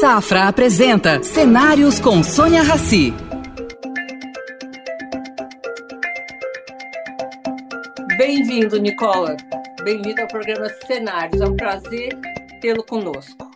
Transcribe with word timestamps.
Safra 0.00 0.46
apresenta 0.46 1.24
Cenários 1.24 1.98
com 1.98 2.22
Sônia 2.22 2.62
Rassi. 2.62 3.12
Bem-vindo, 8.16 8.78
Nicola. 8.78 9.36
Bem-vindo 9.82 10.22
ao 10.22 10.28
programa 10.28 10.68
Cenários. 10.86 11.40
É 11.40 11.44
um 11.44 11.56
prazer 11.56 12.16
tê-lo 12.60 12.84
conosco. 12.86 13.50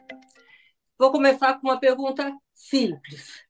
Vou 0.98 1.12
começar 1.12 1.60
com 1.60 1.68
uma 1.68 1.78
pergunta 1.78 2.36
simples. 2.52 3.44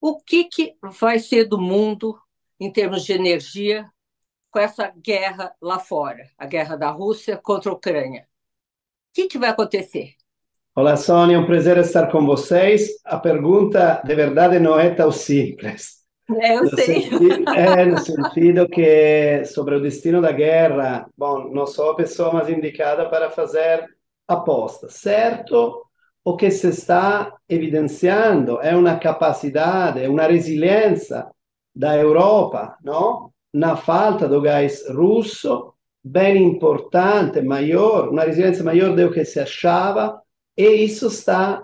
O 0.00 0.18
que, 0.18 0.44
que 0.44 0.74
vai 0.98 1.18
ser 1.18 1.44
do 1.44 1.60
mundo 1.60 2.18
em 2.58 2.72
termos 2.72 3.04
de 3.04 3.12
energia 3.12 3.86
com 4.50 4.58
essa 4.58 4.90
guerra 4.96 5.54
lá 5.60 5.78
fora, 5.78 6.30
a 6.38 6.46
guerra 6.46 6.76
da 6.76 6.88
Rússia 6.90 7.36
contra 7.36 7.70
a 7.70 7.74
Ucrânia? 7.74 8.22
O 8.22 9.12
que, 9.12 9.26
que 9.26 9.36
vai 9.36 9.50
acontecer? 9.50 10.17
Olá, 10.78 10.96
Sônia, 10.96 11.34
é 11.34 11.38
um 11.40 11.44
prazer 11.44 11.76
estar 11.78 12.06
com 12.06 12.24
vocês. 12.24 13.00
A 13.04 13.18
pergunta, 13.18 14.00
de 14.06 14.14
verdade, 14.14 14.60
não 14.60 14.78
é 14.78 14.88
tão 14.90 15.10
simples. 15.10 16.04
É, 16.40 16.56
eu 16.56 16.62
no 16.62 16.70
sei. 16.70 17.02
Sentido, 17.02 17.50
é, 17.50 17.84
no 17.84 17.98
sentido 17.98 18.68
que, 18.68 19.44
sobre 19.46 19.74
o 19.74 19.82
destino 19.82 20.22
da 20.22 20.30
guerra, 20.30 21.08
bom, 21.18 21.50
não 21.52 21.66
sou 21.66 21.90
a 21.90 21.96
pessoa 21.96 22.32
mais 22.32 22.48
indicada 22.48 23.08
para 23.08 23.28
fazer 23.28 23.84
apostas. 24.28 24.94
Certo, 24.94 25.82
o 26.24 26.36
que 26.36 26.48
se 26.48 26.68
está 26.68 27.34
evidenciando 27.48 28.60
é 28.60 28.76
uma 28.76 29.00
capacidade, 29.00 30.06
uma 30.06 30.28
resiliência 30.28 31.26
da 31.74 31.96
Europa, 31.96 32.76
não? 32.84 33.32
na 33.52 33.74
falta 33.74 34.28
do 34.28 34.40
gás 34.40 34.88
russo, 34.88 35.74
bem 36.04 36.40
importante, 36.40 37.42
maior, 37.42 38.10
uma 38.10 38.22
resiliência 38.22 38.62
maior 38.62 38.94
do 38.94 39.10
que 39.10 39.24
se 39.24 39.40
achava, 39.40 40.22
e 40.58 40.84
isso 40.84 41.06
está 41.06 41.62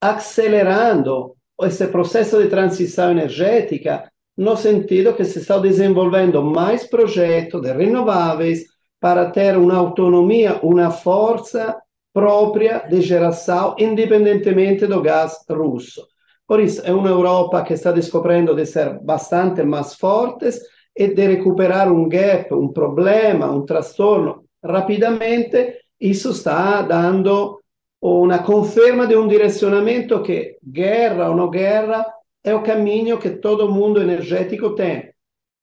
acelerando 0.00 1.34
esse 1.62 1.88
processo 1.88 2.40
de 2.40 2.48
transição 2.48 3.10
energética 3.10 4.08
no 4.36 4.56
sentido 4.56 5.14
que 5.14 5.24
se 5.24 5.40
está 5.40 5.58
desenvolvendo 5.58 6.40
mais 6.40 6.86
projetos 6.86 7.60
de 7.60 7.72
renováveis 7.72 8.66
para 9.00 9.32
ter 9.32 9.56
uma 9.56 9.76
autonomia, 9.76 10.60
uma 10.62 10.92
força 10.92 11.76
própria 12.12 12.86
de 12.88 13.00
geração, 13.00 13.74
independentemente 13.76 14.86
do 14.86 15.02
gás 15.02 15.36
russo. 15.50 16.06
Por 16.46 16.60
isso, 16.60 16.80
é 16.84 16.92
uma 16.92 17.08
Europa 17.08 17.62
que 17.64 17.74
está 17.74 17.90
descobrindo 17.90 18.54
de 18.54 18.64
ser 18.64 19.00
bastante 19.00 19.64
mais 19.64 19.94
fortes 19.94 20.60
e 20.96 21.08
de 21.08 21.26
recuperar 21.26 21.92
um 21.92 22.08
gap, 22.08 22.54
um 22.54 22.68
problema, 22.68 23.50
um 23.50 23.66
transtorno 23.66 24.44
rapidamente. 24.64 25.78
Isso 26.00 26.30
está 26.30 26.82
dando 26.82 27.58
uma 28.00 28.42
conferma 28.42 29.06
de 29.06 29.16
um 29.16 29.26
direcionamento 29.26 30.22
que, 30.22 30.56
guerra 30.64 31.28
ou 31.28 31.36
não 31.36 31.50
guerra, 31.50 32.06
é 32.44 32.54
o 32.54 32.62
caminho 32.62 33.18
que 33.18 33.30
todo 33.30 33.70
mundo 33.70 34.00
energético 34.00 34.74
tem. 34.74 35.08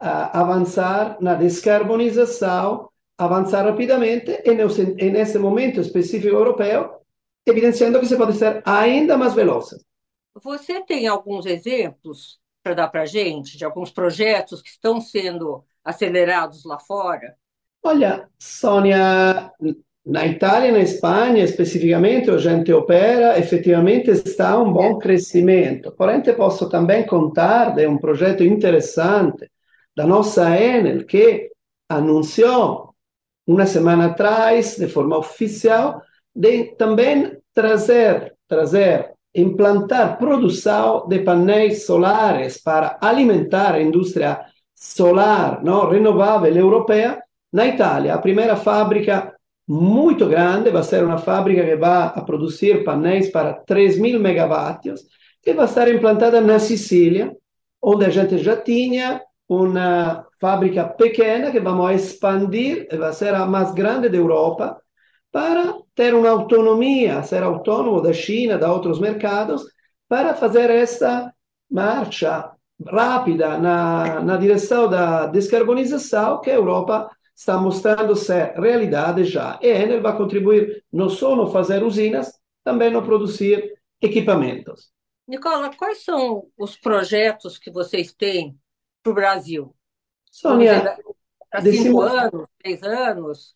Uh, 0.01 0.29
avançar 0.33 1.17
na 1.21 1.35
descarbonização, 1.35 2.89
avançar 3.17 3.63
rapidamente 3.63 4.41
e, 4.43 4.53
no, 4.53 4.67
e 4.99 5.09
nesse 5.09 5.39
momento 5.39 5.79
específico 5.79 6.35
europeu, 6.35 6.99
evidenciando 7.45 7.99
que 7.99 8.05
se 8.05 8.17
pode 8.17 8.33
ser 8.33 8.61
ainda 8.65 9.17
mais 9.17 9.33
veloz. 9.33 9.75
Você 10.43 10.83
tem 10.83 11.07
alguns 11.07 11.45
exemplos 11.45 12.39
para 12.61 12.73
dar 12.73 12.87
para 12.89 13.03
a 13.03 13.05
gente 13.05 13.57
de 13.57 13.63
alguns 13.63 13.91
projetos 13.91 14.61
que 14.61 14.69
estão 14.69 14.99
sendo 14.99 15.63
acelerados 15.83 16.65
lá 16.65 16.77
fora? 16.79 17.37
Olha, 17.81 18.27
Sônia, 18.39 19.53
na 20.05 20.25
Itália 20.27 20.69
e 20.69 20.71
na 20.71 20.81
Espanha, 20.81 21.43
especificamente, 21.43 22.29
a 22.29 22.37
gente 22.37 22.71
opera, 22.71 23.39
efetivamente 23.39 24.11
está 24.11 24.61
um 24.61 24.71
bom 24.71 24.99
crescimento. 24.99 25.91
Porém, 25.97 26.21
posso 26.21 26.69
também 26.69 27.05
contar 27.05 27.73
de 27.73 27.87
um 27.87 27.97
projeto 27.97 28.43
interessante 28.43 29.49
da 29.95 30.05
nossa 30.05 30.55
Enel, 30.59 31.05
que 31.05 31.49
anunciou 31.89 32.93
uma 33.47 33.65
semana 33.65 34.07
atrás, 34.07 34.75
de 34.77 34.87
forma 34.87 35.17
oficial, 35.17 36.01
de 36.35 36.75
também 36.75 37.37
trazer, 37.53 38.35
trazer, 38.47 39.11
implantar 39.33 40.19
produção 40.19 41.07
de 41.07 41.19
painéis 41.19 41.85
solares 41.85 42.61
para 42.61 42.97
alimentar 43.01 43.73
a 43.73 43.81
indústria 43.81 44.45
solar 44.75 45.63
não, 45.63 45.89
renovável 45.89 46.55
europeia 46.55 47.23
na 47.51 47.65
Itália. 47.65 48.13
A 48.13 48.19
primeira 48.19 48.55
fábrica 48.55 49.34
muito 49.67 50.27
grande, 50.27 50.69
vai 50.69 50.83
ser 50.83 51.03
uma 51.03 51.17
fábrica 51.17 51.63
que 51.63 51.75
vai 51.75 52.25
produzir 52.25 52.83
painéis 52.83 53.29
para 53.31 53.53
3 53.53 53.99
mil 53.99 54.19
megawatts, 54.19 55.01
que 55.41 55.53
vai 55.53 55.65
estar 55.65 55.89
implantada 55.89 56.39
na 56.41 56.59
Sicília, 56.59 57.35
onde 57.81 58.05
a 58.05 58.09
gente 58.09 58.37
já 58.37 58.55
tinha 58.55 59.21
uma 59.47 60.25
fábrica 60.39 60.83
pequena 60.83 61.51
que 61.51 61.59
vamos 61.59 61.91
expandir, 61.91 62.87
vai 62.97 63.13
ser 63.13 63.33
a 63.33 63.45
mais 63.45 63.73
grande 63.73 64.09
da 64.09 64.17
Europa, 64.17 64.79
para 65.31 65.75
ter 65.93 66.13
uma 66.13 66.29
autonomia, 66.29 67.21
ser 67.23 67.43
autônomo 67.43 68.01
da 68.01 68.13
China, 68.13 68.57
da 68.57 68.71
outros 68.71 68.99
mercados, 68.99 69.65
para 70.07 70.33
fazer 70.33 70.69
essa 70.69 71.31
marcha 71.69 72.51
rápida 72.87 73.57
na, 73.57 74.21
na 74.21 74.37
direção 74.37 74.89
da 74.89 75.27
descarbonização 75.27 76.41
que 76.41 76.49
a 76.49 76.55
Europa 76.55 77.09
está 77.35 77.57
mostrando 77.57 78.15
ser 78.15 78.53
realidade 78.53 79.25
já. 79.25 79.59
E 79.61 79.69
a 79.69 79.81
Enel 79.81 80.01
vai 80.01 80.15
contribuir 80.15 80.83
não 80.91 81.09
só 81.09 81.35
no 81.35 81.51
fazer 81.51 81.83
usinas, 81.83 82.39
também 82.63 82.89
no 82.89 83.03
produzir 83.03 83.77
equipamentos. 84.01 84.91
Nicola, 85.27 85.71
quais 85.75 86.03
são 86.03 86.47
os 86.57 86.77
projetos 86.77 87.57
que 87.57 87.69
vocês 87.69 88.13
têm 88.13 88.57
para 89.03 89.11
o 89.11 89.15
Brasil? 89.15 89.75
Sônia, 90.31 90.97
para 91.49 91.61
cinco 91.61 92.01
anos, 92.01 92.47
três 92.59 92.81
anos? 92.83 93.55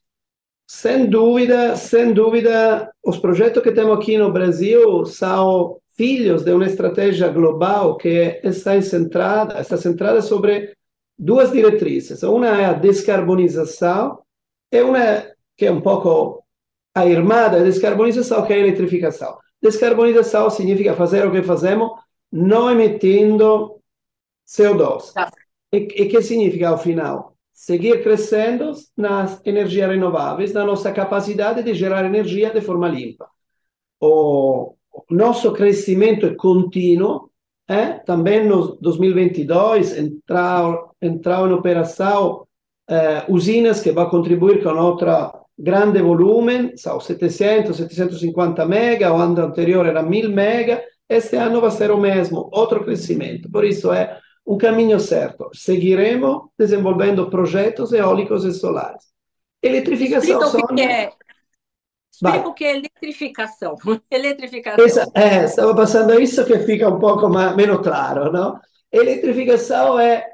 Sem 0.68 1.10
dúvida, 1.10 1.76
sem 1.76 2.14
dúvida, 2.14 2.94
os 3.04 3.18
projetos 3.18 3.64
que 3.64 3.72
temos 3.72 3.98
aqui 3.98 4.18
no 4.18 4.32
Brasil 4.32 5.06
são 5.06 5.80
filhos 5.96 6.44
de 6.44 6.54
uma 6.54 6.66
estratégia 6.66 7.28
global 7.28 7.98
que 7.98 8.40
está 8.44 8.80
centrada, 8.82 9.60
está 9.60 9.78
centrada 9.78 10.22
sobre 10.22 10.74
duas 11.20 11.52
diretrizes. 11.52 12.24
Uma 12.24 12.48
é 12.48 12.66
a 12.66 12.74
descarbonização 12.74 14.20
e 14.72 14.82
uma 14.82 15.26
que 15.58 15.66
é 15.66 15.72
um 15.72 15.82
pouco 15.82 16.44
a 16.96 17.06
irmã 17.06 17.50
da 17.50 17.60
descarbonização, 17.60 18.46
que 18.46 18.54
é 18.54 18.56
a 18.56 18.60
eletrificação. 18.60 19.38
Descarbonização 19.62 20.50
significa 20.50 20.96
fazer 20.96 21.28
o 21.28 21.32
que 21.32 21.44
fazemos 21.44 21.92
não 22.32 22.72
emitindo 22.72 23.82
CO2. 24.48 25.14
Tá. 25.14 25.30
E, 25.74 25.78
e 25.78 26.08
que 26.08 26.22
significa, 26.22 26.70
ao 26.70 26.78
final? 26.78 27.36
Seguir 27.52 28.02
crescendo 28.02 28.72
nas 28.96 29.42
energias 29.46 29.90
renováveis, 29.90 30.54
na 30.54 30.64
nossa 30.64 30.92
capacidade 30.94 31.62
de 31.62 31.74
gerar 31.74 32.06
energia 32.06 32.52
de 32.52 32.62
forma 32.62 32.88
limpa. 32.88 33.30
O 34.00 34.76
nosso 35.10 35.52
crescimento 35.52 36.26
é 36.26 36.36
contínuo 36.36 37.30
é, 37.70 38.00
também 38.00 38.48
no 38.48 38.78
2022 38.78 39.96
entrou, 39.96 40.89
entrou 41.02 41.48
em 41.48 41.54
operação 41.54 42.48
é, 42.90 43.26
usinas 43.30 43.82
que 43.82 43.92
vão 43.92 44.10
contribuir 44.10 44.64
com 44.64 44.70
outro 44.70 45.10
grande 45.58 46.02
volume, 46.02 46.78
são 46.78 47.00
700, 47.00 47.76
750 47.76 48.66
mega, 48.66 49.14
o 49.14 49.18
ano 49.18 49.40
anterior 49.42 49.86
era 49.86 50.02
1000 50.02 50.30
mega, 50.30 50.84
este 51.08 51.36
ano 51.36 51.60
vai 51.60 51.72
ser 51.72 51.92
o 51.92 51.98
mesmo, 51.98 52.50
outro 52.52 52.84
crescimento. 52.84 53.50
Por 53.52 53.66
isso 53.66 53.92
é 53.92 54.20
um 54.46 54.58
caminho 54.58 55.00
certo. 55.00 55.50
Seguiremos 55.54 56.50
desenvolvendo 56.58 57.30
projetos 57.30 57.92
eólicos 57.92 58.46
e 58.46 58.54
solares. 58.54 59.04
Eletrificação. 59.62 60.42
Explica 60.42 60.66
o 60.66 60.76
que 60.76 60.82
é 60.82 61.12
Explica 62.12 62.48
o 62.48 62.54
que 62.54 62.64
é 62.66 62.76
eletrificação. 62.76 63.76
eletrificação. 64.12 64.86
Essa, 64.86 65.12
é, 65.14 65.46
estava 65.46 65.76
passando 65.76 66.20
isso 66.20 66.46
que 66.46 66.60
fica 66.60 66.90
um 66.90 67.00
pouco 67.00 67.30
mais, 67.30 67.56
menos 67.56 67.82
claro, 67.82 68.32
não? 68.32 68.60
Eletrificação 68.92 70.00
é 70.00 70.26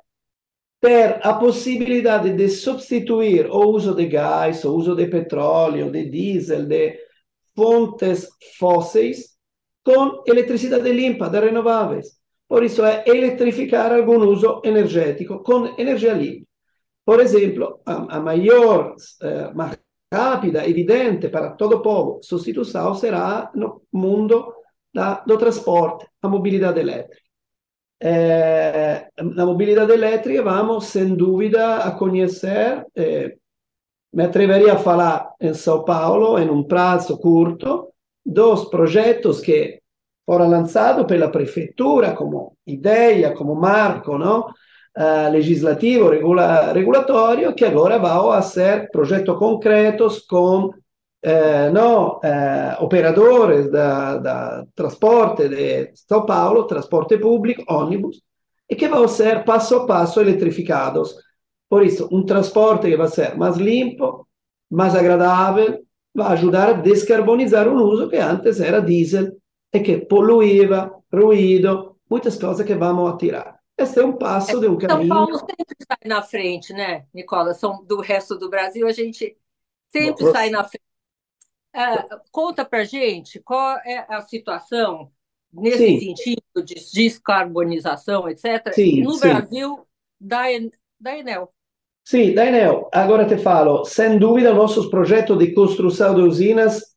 ter 0.85 1.19
a 1.23 1.33
possibilidade 1.33 2.31
de 2.33 2.47
substituir 2.47 3.49
o 3.49 3.71
uso 3.71 3.95
de 3.95 4.05
gás, 4.05 4.63
o 4.63 4.75
uso 4.75 4.95
de 4.95 5.07
petróleo, 5.07 5.89
de 5.89 6.07
diesel, 6.07 6.67
de 6.67 6.99
fontes 7.55 8.29
fósseis 8.59 9.35
com 9.83 10.21
eletricidade 10.27 10.91
limpa, 10.91 11.27
de 11.27 11.39
renováveis. 11.39 12.19
Por 12.47 12.63
isso 12.63 12.85
é 12.85 13.03
eletrificar 13.07 13.91
algum 13.91 14.19
uso 14.27 14.61
energético 14.63 15.41
com 15.41 15.73
energia 15.75 16.13
limpa. 16.13 16.45
Por 17.03 17.19
exemplo, 17.19 17.81
a, 17.83 18.17
a 18.17 18.19
maior 18.19 18.95
eh, 19.23 19.51
rápida, 20.13 20.69
evidente 20.69 21.29
para 21.29 21.51
todo 21.51 21.77
o 21.77 21.81
povo, 21.81 22.19
substituição 22.21 22.93
será 22.93 23.51
no 23.55 23.81
mundo 23.91 24.53
da, 24.93 25.23
do 25.25 25.35
transporte, 25.35 26.05
a 26.21 26.27
mobilidade 26.27 26.79
elétrica. 26.79 27.24
É, 28.01 29.07
na 29.17 29.45
mobilidade 29.45 29.91
elétrica, 29.91 30.43
vamos, 30.43 30.87
sem 30.87 31.15
dúvida, 31.15 31.77
a 31.77 31.91
conhecer, 31.91 32.85
é, 32.95 33.35
me 34.13 34.23
atreveria 34.23 34.73
a 34.73 34.77
falar 34.77 35.33
em 35.39 35.53
São 35.53 35.83
Paulo, 35.83 36.37
em 36.37 36.49
um 36.49 36.63
prazo 36.63 37.17
curto, 37.17 37.89
dos 38.25 38.65
projetos 38.65 39.39
que 39.39 39.79
fora 40.25 40.45
lançado 40.45 41.05
pela 41.05 41.29
prefeitura 41.29 42.13
como 42.13 42.57
ideia, 42.65 43.33
como 43.33 43.55
marco, 43.55 44.17
não? 44.17 44.47
Uh, 44.97 45.29
legislativo, 45.29 46.09
regula, 46.09 46.71
regulatório, 46.71 47.53
que 47.53 47.65
agora 47.65 47.99
vai 47.99 48.37
a 48.37 48.41
ser 48.41 48.89
projetos 48.91 49.37
concretos 49.37 50.19
com 50.19 50.71
eh, 51.27 51.71
no, 51.71 52.19
eh, 52.23 52.77
operadores 52.81 53.71
da, 53.71 54.17
da 54.17 54.65
transporte 54.75 55.49
de 55.49 55.91
São 55.95 56.23
Paulo, 56.23 56.67
transporte 56.67 57.17
público, 57.17 57.63
ônibus, 57.67 58.21
e 58.69 58.75
que 58.75 58.87
vão 58.87 59.07
ser 59.07 59.43
passo 59.43 59.75
a 59.75 59.85
passo 59.87 60.21
eletrificados. 60.21 61.15
Por 61.67 61.83
isso, 61.83 62.07
um 62.11 62.23
transporte 62.23 62.87
que 62.87 62.95
vai 62.95 63.07
ser 63.07 63.35
mais 63.35 63.57
limpo, 63.57 64.27
mais 64.69 64.93
agradável, 64.93 65.83
vai 66.13 66.33
ajudar 66.33 66.69
a 66.69 66.73
descarbonizar 66.73 67.67
um 67.67 67.81
uso 67.81 68.07
que 68.07 68.17
antes 68.17 68.59
era 68.59 68.79
diesel 68.79 69.31
e 69.73 69.79
que 69.79 69.97
poluiva, 69.97 70.93
ruído, 71.11 71.95
muitas 72.07 72.37
coisas 72.37 72.63
que 72.63 72.75
vamos 72.75 73.11
a 73.11 73.17
tirar. 73.17 73.59
Esse 73.75 73.99
é 73.99 74.05
um 74.05 74.13
passo 74.13 74.57
é, 74.57 74.59
de 74.59 74.67
um 74.67 74.77
caminho. 74.77 75.07
São 75.07 75.25
Paulo 75.25 75.39
sempre 75.39 75.75
sai 75.87 76.07
na 76.07 76.21
frente, 76.21 76.71
né, 76.71 77.05
Nicola? 77.11 77.55
São 77.55 77.83
do 77.83 77.99
resto 77.99 78.37
do 78.37 78.47
Brasil, 78.47 78.87
a 78.87 78.91
gente 78.91 79.35
sempre 79.91 80.31
sai 80.31 80.51
na 80.51 80.63
frente. 80.63 80.85
É, 81.75 82.05
conta 82.31 82.63
para 82.63 82.85
gente 82.85 83.39
qual 83.41 83.77
é 83.79 84.05
a 84.07 84.21
situação 84.21 85.11
nesse 85.51 85.77
sim. 85.77 85.99
sentido 85.99 86.63
de 86.63 86.75
descarbonização, 86.93 88.29
etc., 88.29 88.73
sim, 88.73 89.03
no 89.03 89.11
sim. 89.11 89.19
Brasil 89.19 89.87
da, 90.19 90.43
da 90.99 91.17
Enel. 91.17 91.51
Sim, 92.03 92.33
da 92.33 92.45
Enel. 92.45 92.89
Agora 92.93 93.25
te 93.25 93.37
falo, 93.37 93.83
sem 93.83 94.17
dúvida, 94.17 94.53
nossos 94.53 94.87
projetos 94.87 95.37
de 95.37 95.53
construção 95.53 96.15
de 96.15 96.21
usinas 96.21 96.95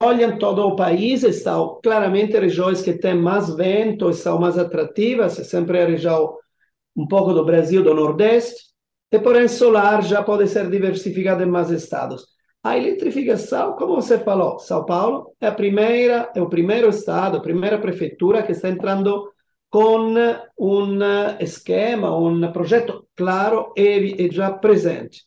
olham 0.00 0.38
todo 0.38 0.64
o 0.66 0.76
país, 0.76 1.24
estão 1.24 1.80
claramente 1.82 2.38
regiões 2.38 2.80
que 2.80 2.92
têm 2.92 3.16
mais 3.16 3.54
vento, 3.54 4.12
são 4.12 4.38
mais 4.38 4.56
atrativas, 4.56 5.38
é 5.38 5.44
sempre 5.44 5.80
a 5.80 5.86
região 5.86 6.36
um 6.96 7.06
pouco 7.06 7.32
do 7.32 7.44
Brasil, 7.44 7.82
do 7.82 7.94
Nordeste, 7.94 8.68
e 9.10 9.18
porém 9.18 9.48
solar 9.48 10.02
já 10.02 10.22
pode 10.22 10.46
ser 10.46 10.70
diversificado 10.70 11.42
em 11.42 11.46
mais 11.46 11.70
estados. 11.70 12.37
A 12.68 12.76
eletrificação, 12.76 13.72
como 13.76 13.94
você 13.94 14.18
falou, 14.18 14.58
São 14.58 14.84
Paulo 14.84 15.34
é 15.40 15.46
a 15.46 15.52
primeira, 15.54 16.30
é 16.36 16.42
o 16.42 16.50
primeiro 16.50 16.90
estado, 16.90 17.38
a 17.38 17.40
primeira 17.40 17.78
prefeitura 17.78 18.42
que 18.42 18.52
está 18.52 18.68
entrando 18.68 19.32
com 19.70 20.12
um 20.58 20.98
esquema, 21.40 22.14
um 22.14 22.52
projeto 22.52 23.06
claro 23.16 23.72
e, 23.74 24.26
e 24.26 24.30
já 24.30 24.52
presente. 24.52 25.24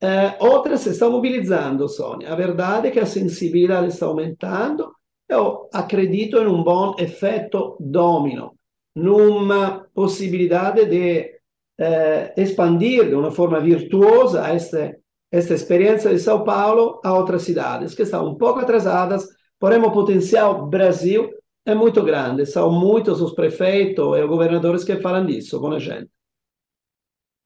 Eh, 0.00 0.36
outras 0.40 0.80
se 0.80 0.88
estão 0.88 1.12
mobilizando, 1.12 1.86
Sônia. 1.86 2.32
A 2.32 2.34
verdade 2.34 2.88
é 2.88 2.90
que 2.90 3.00
a 3.00 3.04
sensibilidade 3.04 3.88
está 3.88 4.06
aumentando. 4.06 4.90
Eu 5.28 5.68
acredito 5.74 6.38
em 6.38 6.46
um 6.46 6.64
bom 6.64 6.94
efeito 6.98 7.76
domino, 7.78 8.54
numa 8.94 9.86
possibilidade 9.92 10.86
de 10.86 11.30
eh, 11.78 12.32
expandir 12.38 13.06
de 13.06 13.14
uma 13.14 13.30
forma 13.30 13.60
virtuosa 13.60 14.54
este 14.54 14.99
esta 15.30 15.54
experiência 15.54 16.10
de 16.10 16.18
São 16.18 16.42
Paulo 16.44 17.00
a 17.04 17.14
outras 17.14 17.42
cidades 17.42 17.94
que 17.94 18.02
estão 18.02 18.26
um 18.26 18.34
pouco 18.34 18.60
atrasadas, 18.60 19.26
porém 19.58 19.80
o 19.80 19.92
potencial 19.92 20.66
Brasil 20.66 21.30
é 21.64 21.74
muito 21.74 22.02
grande. 22.02 22.46
São 22.46 22.70
muitos 22.70 23.20
os 23.20 23.32
prefeitos 23.32 24.18
e 24.18 24.22
os 24.22 24.28
governadores 24.28 24.84
que 24.84 25.00
falam 25.00 25.24
disso 25.24 25.60
com 25.60 25.72
a 25.72 25.78
gente. 25.78 26.10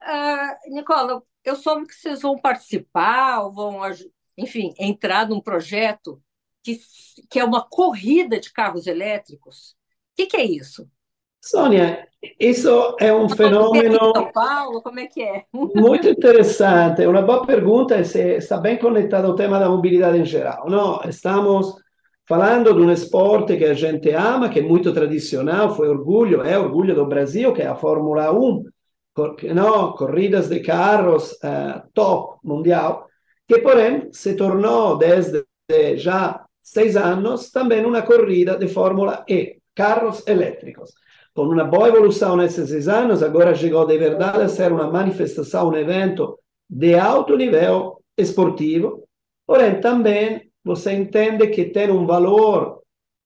Uh, 0.02 0.74
Nicola, 0.74 1.22
eu 1.44 1.56
soube 1.56 1.86
que 1.86 1.94
vocês 1.94 2.22
vão 2.22 2.38
participar, 2.38 3.48
vão, 3.48 3.80
enfim, 4.36 4.74
entrar 4.78 5.28
num 5.28 5.40
projeto 5.40 6.22
que, 6.62 6.80
que 7.30 7.38
é 7.38 7.44
uma 7.44 7.66
corrida 7.66 8.40
de 8.40 8.52
carros 8.52 8.86
elétricos. 8.86 9.76
O 10.12 10.16
que, 10.16 10.26
que 10.26 10.36
é 10.36 10.44
isso? 10.44 10.88
Sônia, 11.42 12.08
isso 12.38 12.96
é 13.00 13.12
um 13.12 13.28
fenômeno. 13.28 14.12
São 14.14 14.32
Paulo, 14.32 14.82
como 14.82 15.00
é 15.00 15.06
que 15.06 15.22
é? 15.22 15.44
Muito 15.52 16.08
interessante. 16.08 17.06
Uma 17.06 17.22
boa 17.22 17.46
pergunta 17.46 17.96
e 17.96 18.00
está 18.00 18.58
bem 18.58 18.76
conectado 18.78 19.26
ao 19.26 19.34
tema 19.34 19.58
da 19.58 19.68
mobilidade 19.68 20.18
em 20.18 20.24
geral. 20.24 20.68
Não, 20.68 21.00
estamos 21.08 21.74
falando 22.26 22.72
de 22.74 22.80
um 22.80 22.90
esporte 22.90 23.56
que 23.56 23.64
a 23.64 23.74
gente 23.74 24.10
ama, 24.10 24.48
que 24.48 24.60
é 24.60 24.62
muito 24.62 24.92
tradicional, 24.92 25.74
foi 25.74 25.88
orgulho, 25.88 26.42
é 26.42 26.58
orgulho 26.58 26.94
do 26.94 27.06
Brasil, 27.06 27.52
que 27.52 27.62
é 27.62 27.66
a 27.66 27.76
Fórmula 27.76 28.32
1, 28.32 28.64
não, 29.54 29.92
corridas 29.92 30.48
de 30.48 30.60
carros 30.60 31.32
uh, 31.32 31.82
top 31.92 32.38
mundial, 32.42 33.06
que 33.46 33.58
porém 33.58 34.08
se 34.12 34.34
tornou 34.34 34.96
desde 34.96 35.44
já 35.96 36.44
seis 36.60 36.96
anos 36.96 37.50
também 37.50 37.84
uma 37.84 38.02
corrida 38.02 38.56
de 38.56 38.68
Fórmula 38.68 39.24
E, 39.28 39.58
carros 39.74 40.26
elétricos 40.26 40.92
com 41.34 41.42
uma 41.42 41.64
boa 41.64 41.88
evolução 41.88 42.36
nesses 42.36 42.68
seis 42.68 42.86
anos, 42.86 43.22
agora 43.22 43.54
chegou 43.54 43.84
de 43.84 43.98
verdade 43.98 44.42
a 44.42 44.48
ser 44.48 44.72
uma 44.72 44.90
manifestação, 44.90 45.68
um 45.68 45.76
evento 45.76 46.38
de 46.70 46.94
alto 46.94 47.36
nível 47.36 48.00
esportivo, 48.16 49.02
porém 49.44 49.80
também 49.80 50.48
você 50.64 50.92
entende 50.92 51.48
que 51.48 51.64
tem 51.64 51.90
um 51.90 52.06
valor, 52.06 52.80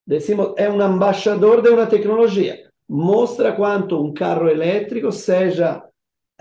decimos, 0.06 0.54
é 0.56 0.70
um 0.70 0.80
embaixador 0.82 1.60
de 1.60 1.68
uma 1.68 1.86
tecnologia, 1.86 2.58
mostra 2.88 3.52
quanto 3.52 4.02
um 4.02 4.12
carro 4.14 4.48
elétrico 4.48 5.12
seja, 5.12 5.84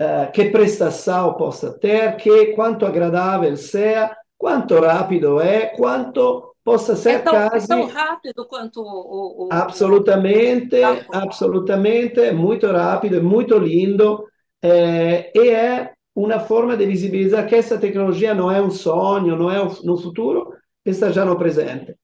uh, 0.00 0.32
que 0.32 0.46
prestação 0.46 1.34
possa 1.34 1.78
ter, 1.78 2.16
que 2.16 2.46
quanto 2.54 2.86
agradável 2.86 3.54
seja, 3.58 4.16
quanto 4.38 4.80
rápido 4.80 5.38
é, 5.38 5.66
quanto 5.66 6.47
possa 6.68 6.94
ser 6.94 7.10
é 7.10 7.18
tão, 7.18 7.32
quase... 7.32 7.64
É 7.64 7.68
tão 7.68 7.86
rápido 7.86 8.46
quanto 8.46 8.80
o... 8.80 9.46
o 9.46 9.48
absolutamente, 9.50 10.76
o... 10.76 11.16
absolutamente, 11.16 12.20
é 12.20 12.32
muito 12.32 12.66
rápido, 12.66 13.16
é 13.16 13.20
muito 13.20 13.56
lindo 13.58 14.24
é, 14.62 15.30
e 15.34 15.48
é 15.48 15.92
uma 16.14 16.40
forma 16.40 16.76
de 16.76 16.84
visibilizar 16.84 17.46
que 17.46 17.54
essa 17.54 17.78
tecnologia 17.78 18.34
não 18.34 18.50
é 18.50 18.60
um 18.60 18.70
sonho, 18.70 19.36
não 19.36 19.50
é 19.50 19.58
no 19.84 19.96
futuro, 19.96 20.52
está 20.84 21.10
já 21.10 21.24
no 21.24 21.38
presente. 21.38 21.94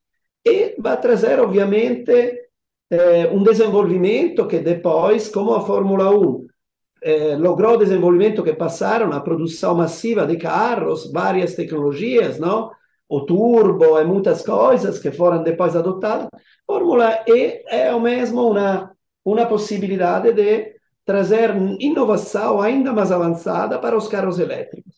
E 0.47 0.75
vai 0.79 0.99
trazer, 1.01 1.41
obviamente, 1.41 2.13
é, 2.91 3.29
um 3.33 3.43
desenvolvimento 3.43 4.47
que 4.47 4.61
depois, 4.61 5.29
como 5.29 5.53
a 5.55 5.61
Fórmula 5.61 6.11
1 6.11 6.47
eh, 7.07 7.37
logrou 7.37 7.77
desenvolvimento 7.77 8.43
que 8.43 8.55
passaram 8.55 9.13
a 9.13 9.21
produção 9.21 9.75
massiva 9.75 10.27
de 10.27 10.39
carros, 10.39 11.13
várias 11.13 11.55
tecnologias, 11.55 12.39
não? 12.39 12.71
O 13.09 13.21
turbo 13.23 13.99
e 13.99 14.05
muitas 14.05 14.43
coisas 14.43 14.99
que 14.99 15.11
foram 15.11 15.43
depois 15.43 15.77
adotadas, 15.77 16.29
Fórmula 16.67 17.25
E 17.27 17.63
é 17.69 17.95
o 17.95 18.01
mesmo 18.01 18.51
uma, 18.51 18.93
uma 19.25 19.47
possibilidade 19.47 20.33
de 20.33 20.75
trazer 21.05 21.55
inovação 21.79 22.61
ainda 22.61 22.93
mais 22.93 23.13
avançada 23.13 23.79
para 23.79 23.97
os 23.97 24.09
carros 24.09 24.39
elétricos. 24.39 24.95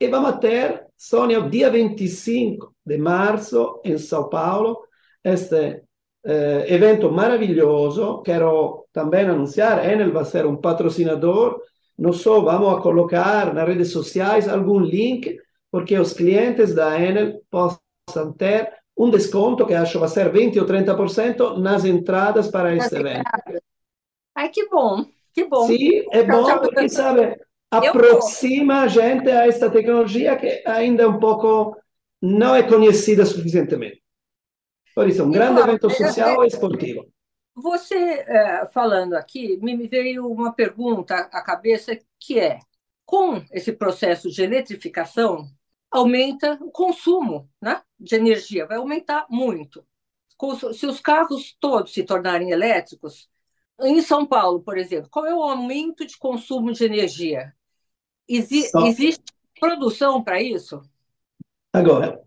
E 0.00 0.08
vamos 0.08 0.38
ter, 0.38 0.86
Sônia, 0.96 1.42
dia 1.42 1.70
25 1.70 2.74
de 2.84 2.96
março, 2.96 3.80
em 3.84 3.98
São 3.98 4.30
Paulo, 4.30 4.78
este 5.22 5.82
eh, 6.24 6.64
evento 6.74 7.10
maravilhoso. 7.12 8.22
Quero 8.22 8.86
também 8.92 9.26
anunciar, 9.26 9.84
Enel 9.84 10.12
vai 10.12 10.24
ser 10.24 10.46
um 10.46 10.56
patrocinador. 10.56 11.60
Não 11.98 12.14
só 12.14 12.40
vamos 12.40 12.78
a 12.78 12.80
colocar 12.80 13.52
nas 13.52 13.68
redes 13.68 13.92
sociais 13.92 14.48
algum 14.48 14.80
link 14.80 15.36
porque 15.70 15.98
os 15.98 16.12
clientes 16.12 16.74
da 16.74 17.00
Enel 17.00 17.40
possam 17.50 18.32
ter 18.36 18.72
um 18.96 19.08
desconto 19.08 19.66
que 19.66 19.74
acho 19.74 19.98
vai 19.98 20.08
ser 20.08 20.30
20 20.30 20.58
ou 20.60 20.66
30% 20.66 21.58
nas 21.58 21.84
entradas 21.84 22.48
para 22.48 22.74
esse 22.74 22.94
evento. 22.94 23.24
Ai, 24.34 24.48
que 24.50 24.68
bom, 24.68 25.06
que 25.32 25.44
bom. 25.44 25.66
Sim, 25.66 26.04
é 26.10 26.22
bom 26.22 26.58
porque, 26.58 26.88
sabe, 26.88 27.40
aproxima 27.70 28.82
a 28.82 28.88
gente 28.88 29.30
a 29.30 29.46
esta 29.46 29.70
tecnologia 29.70 30.36
que 30.36 30.62
ainda 30.66 31.08
um 31.08 31.18
pouco 31.18 31.76
não 32.20 32.54
é 32.54 32.62
conhecida 32.62 33.24
suficientemente. 33.24 34.02
Por 34.94 35.08
isso, 35.08 35.24
um 35.24 35.30
grande 35.30 35.60
evento 35.60 35.88
social 35.88 36.44
e 36.44 36.48
esportivo. 36.48 37.06
Você, 37.54 37.94
é, 37.96 38.66
falando 38.72 39.14
aqui, 39.14 39.56
me 39.62 39.88
veio 39.88 40.26
uma 40.26 40.52
pergunta 40.52 41.14
à 41.14 41.42
cabeça 41.42 41.98
que 42.18 42.38
é, 42.38 42.58
com 43.04 43.42
esse 43.50 43.72
processo 43.72 44.30
de 44.30 44.42
eletrificação, 44.42 45.48
aumenta 45.90 46.58
o 46.60 46.70
consumo 46.70 47.48
né, 47.60 47.82
de 47.98 48.14
energia, 48.14 48.66
vai 48.66 48.76
aumentar 48.76 49.26
muito. 49.28 49.84
Se 50.72 50.86
os 50.86 51.00
carros 51.00 51.56
todos 51.60 51.92
se 51.92 52.02
tornarem 52.02 52.50
elétricos, 52.50 53.28
em 53.82 54.00
São 54.00 54.26
Paulo, 54.26 54.60
por 54.60 54.78
exemplo, 54.78 55.08
qual 55.10 55.26
é 55.26 55.34
o 55.34 55.42
aumento 55.42 56.06
de 56.06 56.16
consumo 56.16 56.72
de 56.72 56.84
energia? 56.84 57.52
Exi 58.28 58.62
Só... 58.68 58.86
Existe 58.86 59.24
produção 59.58 60.22
para 60.22 60.40
isso? 60.40 60.80
Agora, 61.72 62.20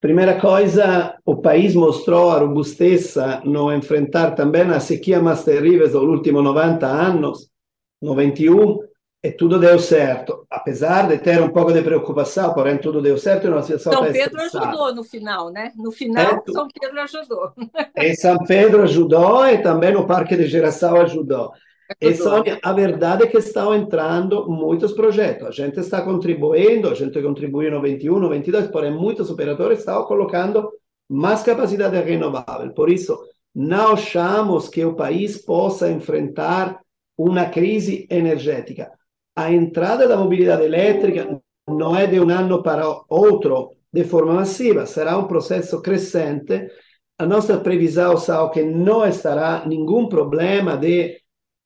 primeira 0.00 0.40
coisa, 0.40 1.18
o 1.24 1.36
país 1.36 1.74
mostrou 1.74 2.30
a 2.30 2.38
robusteza 2.38 3.40
no 3.44 3.72
enfrentar 3.72 4.32
também 4.32 4.62
a 4.62 4.80
sequia 4.80 5.20
mais 5.20 5.44
terrível 5.44 5.86
dos 5.86 5.94
últimos 5.94 6.42
90 6.42 6.86
anos, 6.86 7.50
91, 8.00 8.80
e 9.24 9.32
tudo 9.32 9.58
deu 9.58 9.78
certo. 9.78 10.46
Apesar 10.50 11.08
de 11.08 11.16
ter 11.16 11.40
um 11.40 11.48
pouco 11.48 11.72
de 11.72 11.80
preocupação, 11.80 12.52
porém 12.52 12.76
tudo 12.76 13.00
deu 13.00 13.16
certo 13.16 13.46
e 13.46 13.50
uma 13.50 13.62
situação 13.62 13.94
São 13.94 14.12
Pedro 14.12 14.38
ajudou 14.42 14.94
no 14.94 15.02
final, 15.02 15.50
né? 15.50 15.72
No 15.76 15.90
final, 15.90 16.44
é, 16.46 16.52
São 16.52 16.68
Pedro 16.68 17.00
ajudou. 17.00 17.52
E 17.96 18.14
São 18.16 18.36
Pedro 18.44 18.82
ajudou 18.82 19.46
e 19.46 19.62
também 19.62 19.96
o 19.96 20.06
Parque 20.06 20.36
de 20.36 20.46
Geração 20.46 21.00
ajudou. 21.00 21.52
E 21.98 22.14
Sônia, 22.14 22.58
a 22.62 22.72
verdade 22.74 23.24
é 23.24 23.26
que 23.26 23.38
estão 23.38 23.74
entrando 23.74 24.46
muitos 24.46 24.92
projetos. 24.92 25.48
A 25.48 25.50
gente 25.50 25.80
está 25.80 26.02
contribuindo, 26.02 26.90
a 26.90 26.94
gente 26.94 27.20
contribuiu 27.22 27.70
no 27.70 27.80
21, 27.80 28.28
22, 28.28 28.66
porém 28.66 28.90
muitos 28.90 29.30
operadores 29.30 29.78
estão 29.78 30.04
colocando 30.04 30.70
mais 31.08 31.42
capacidade 31.42 31.98
renovável. 31.98 32.70
Por 32.74 32.90
isso, 32.90 33.18
não 33.54 33.94
achamos 33.94 34.68
que 34.68 34.84
o 34.84 34.94
país 34.94 35.38
possa 35.38 35.90
enfrentar 35.90 36.78
uma 37.16 37.46
crise 37.46 38.06
energética 38.10 38.90
a 39.34 39.52
entrada 39.52 40.06
da 40.06 40.16
mobilidade 40.16 40.64
elétrica 40.64 41.40
não 41.68 41.96
é 41.96 42.06
de 42.06 42.20
um 42.20 42.30
ano 42.30 42.62
para 42.62 42.84
outro 43.08 43.70
de 43.92 44.04
forma 44.04 44.34
massiva, 44.34 44.86
será 44.86 45.16
um 45.16 45.26
processo 45.26 45.80
crescente. 45.80 46.68
A 47.16 47.24
nossa 47.24 47.58
previsão 47.58 48.14
é 48.14 48.48
que 48.52 48.62
não 48.62 49.06
estará 49.06 49.64
nenhum 49.66 50.08
problema 50.08 50.76
de 50.76 51.16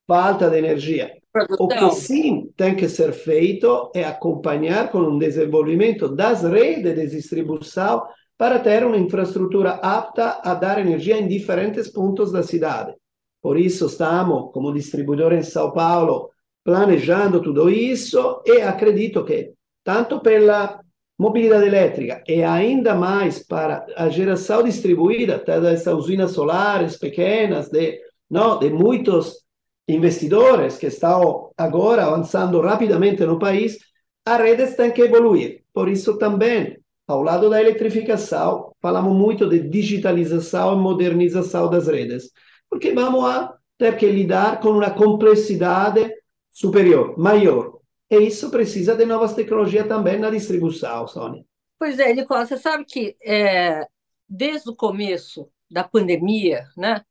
falta 0.06 0.50
de 0.50 0.58
energia. 0.58 1.12
O 1.58 1.68
que 1.68 1.90
sim 1.92 2.50
tem 2.56 2.74
que 2.74 2.88
ser 2.88 3.12
feito 3.12 3.90
é 3.94 4.04
acompanhar 4.04 4.90
com 4.90 4.98
um 4.98 5.18
desenvolvimento 5.18 6.08
das 6.08 6.42
redes 6.42 6.94
de 6.94 7.06
distribuição 7.06 8.06
para 8.36 8.58
ter 8.58 8.84
uma 8.84 8.96
infraestrutura 8.96 9.72
apta 9.82 10.40
a 10.42 10.54
dar 10.54 10.78
energia 10.78 11.18
em 11.18 11.26
diferentes 11.26 11.88
pontos 11.88 12.30
da 12.30 12.42
cidade. 12.42 12.94
Por 13.42 13.58
isso, 13.58 13.86
estamos, 13.86 14.52
como 14.52 14.72
distribuidor 14.72 15.32
em 15.32 15.42
São 15.42 15.72
Paulo, 15.72 16.30
planejando 16.68 17.40
tudo 17.40 17.70
isso 17.70 18.42
e 18.44 18.60
acredito 18.60 19.24
que, 19.24 19.54
tanto 19.82 20.20
pela 20.20 20.78
mobilidade 21.18 21.64
elétrica 21.66 22.22
e 22.28 22.42
ainda 22.42 22.94
mais 22.94 23.38
para 23.38 23.86
a 23.96 24.10
geração 24.10 24.62
distribuída 24.62 25.38
dessas 25.38 25.94
usinas 25.94 26.32
solares 26.32 26.98
pequenas, 26.98 27.70
de, 27.70 27.98
não, 28.30 28.58
de 28.58 28.68
muitos 28.68 29.46
investidores 29.88 30.76
que 30.76 30.88
estão 30.88 31.52
agora 31.56 32.04
avançando 32.04 32.60
rapidamente 32.60 33.24
no 33.24 33.38
país, 33.38 33.78
a 34.26 34.36
rede 34.36 34.66
tem 34.76 34.90
que 34.90 35.00
evoluir. 35.00 35.62
Por 35.72 35.88
isso 35.88 36.18
também, 36.18 36.76
ao 37.06 37.22
lado 37.22 37.48
da 37.48 37.62
eletrificação, 37.62 38.72
falamos 38.82 39.16
muito 39.16 39.48
de 39.48 39.58
digitalização 39.58 40.74
e 40.74 40.82
modernização 40.82 41.70
das 41.70 41.88
redes, 41.88 42.30
porque 42.68 42.92
vamos 42.92 43.24
a 43.24 43.54
ter 43.78 43.96
que 43.96 44.04
lidar 44.04 44.60
com 44.60 44.72
uma 44.72 44.90
complexidade 44.90 46.12
superior, 46.58 47.16
maior. 47.16 47.78
E 48.10 48.16
isso 48.16 48.50
precisa 48.50 48.96
de 48.96 49.04
novas 49.04 49.32
tecnologias 49.32 49.86
também 49.86 50.18
na 50.18 50.28
distribuição, 50.28 51.06
Sônia. 51.06 51.44
Pois 51.78 52.00
é, 52.00 52.12
Nicola, 52.12 52.44
você 52.44 52.56
sabe 52.58 52.84
que 52.84 53.16
é, 53.22 53.86
desde 54.28 54.68
o 54.68 54.74
começo 54.74 55.48
da 55.70 55.84
pandemia, 55.84 56.66
né, 56.76 57.04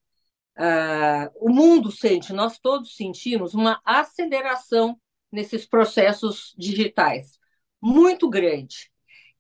uh, 0.59 1.31
o 1.39 1.49
mundo 1.49 1.91
sente, 1.91 2.33
nós 2.33 2.59
todos 2.59 2.97
sentimos 2.97 3.53
uma 3.53 3.79
aceleração 3.85 4.99
nesses 5.31 5.65
processos 5.65 6.53
digitais 6.57 7.39
muito 7.81 8.29
grande. 8.29 8.91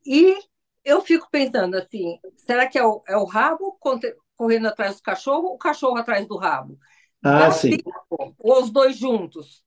E 0.05 0.37
eu 0.85 1.01
fico 1.01 1.27
pensando 1.29 1.75
assim, 1.75 2.17
será 2.37 2.65
que 2.65 2.79
é 2.79 2.85
o, 2.85 3.03
é 3.05 3.17
o 3.17 3.25
rabo 3.25 3.77
correndo 4.37 4.67
atrás 4.67 4.95
do 4.95 5.01
cachorro, 5.01 5.47
ou 5.49 5.55
o 5.55 5.57
cachorro 5.57 5.97
atrás 5.97 6.25
do 6.25 6.37
rabo? 6.37 6.79
Ah, 7.21 7.51
sim. 7.51 7.77
ou 8.39 8.63
os 8.63 8.71
dois 8.71 8.95
juntos? 8.95 9.66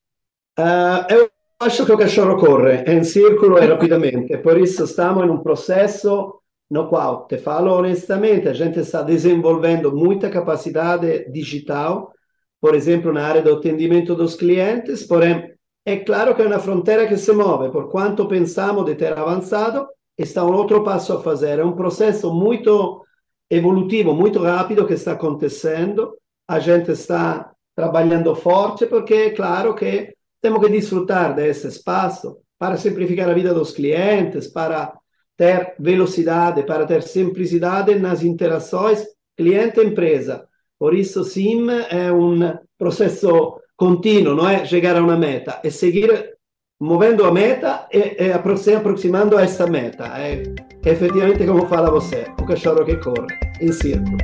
Uh, 0.60 1.06
eu 1.08 1.30
acho 1.58 1.86
que 1.86 1.92
o 1.92 1.96
cachorro 1.96 2.36
corre 2.36 2.84
em 2.86 3.02
círculo 3.02 3.56
e 3.58 3.64
rapidamente, 3.64 4.36
por 4.38 4.60
isso 4.60 4.84
estamos 4.84 5.24
em 5.24 5.30
um 5.30 5.42
processo 5.42 6.34
no 6.70 6.86
qual, 6.86 7.26
te 7.26 7.38
falo 7.38 7.72
honestamente, 7.72 8.46
a 8.46 8.52
gente 8.52 8.78
está 8.78 9.00
desenvolvendo 9.02 9.90
muita 9.90 10.28
capacidade 10.28 11.30
digital, 11.32 12.12
por 12.60 12.74
exemplo, 12.74 13.10
na 13.10 13.26
área 13.26 13.40
do 13.40 13.54
atendimento 13.54 14.14
dos 14.14 14.34
clientes, 14.34 15.02
porém, 15.04 15.50
é 15.86 15.96
claro 15.96 16.34
que 16.34 16.42
é 16.42 16.46
uma 16.46 16.58
fronteira 16.58 17.08
que 17.08 17.16
se 17.16 17.32
move, 17.32 17.70
por 17.70 17.88
quanto 17.88 18.28
pensamos 18.28 18.84
de 18.84 18.94
ter 18.94 19.18
avançado, 19.18 19.88
está 20.18 20.44
um 20.44 20.52
outro 20.52 20.84
passo 20.84 21.14
a 21.14 21.22
fazer, 21.22 21.58
é 21.58 21.64
um 21.64 21.72
processo 21.72 22.30
muito 22.32 23.02
evolutivo, 23.48 24.12
muito 24.12 24.42
rápido 24.42 24.86
que 24.86 24.92
está 24.92 25.12
acontecendo, 25.12 26.14
a 26.46 26.58
gente 26.58 26.90
está 26.90 27.50
trabalhando 27.74 28.36
forte, 28.36 28.84
porque 28.84 29.14
é 29.14 29.30
claro 29.30 29.74
que 29.74 30.19
temos 30.40 30.60
que 30.60 30.72
desfrutar 30.72 31.34
desse 31.34 31.68
espaço 31.68 32.38
para 32.58 32.76
simplificar 32.76 33.28
a 33.28 33.34
vida 33.34 33.54
dos 33.54 33.72
clientes, 33.72 34.48
para 34.48 34.92
ter 35.36 35.74
velocidade, 35.78 36.62
para 36.64 36.84
ter 36.84 37.02
simplicidade 37.02 37.98
nas 37.98 38.22
interações 38.22 39.06
cliente-empresa. 39.36 40.46
Por 40.78 40.94
isso, 40.94 41.24
SIM 41.24 41.66
é 41.90 42.12
um 42.12 42.38
processo 42.78 43.58
contínuo, 43.76 44.34
não 44.34 44.48
é 44.48 44.66
chegar 44.66 44.96
a 44.96 45.02
uma 45.02 45.16
meta, 45.16 45.60
é 45.64 45.70
seguir 45.70 46.36
movendo 46.78 47.24
a 47.24 47.32
meta 47.32 47.86
e, 47.92 48.24
e 48.24 48.32
aproximando 48.32 49.36
a 49.36 49.42
essa 49.42 49.66
meta. 49.66 50.04
É 50.18 50.42
efetivamente 50.84 51.46
como 51.46 51.66
fala 51.66 51.90
você, 51.90 52.26
o 52.40 52.46
cachorro 52.46 52.84
que 52.84 52.96
corre 52.96 53.38
em 53.60 53.72
círculo. 53.72 54.18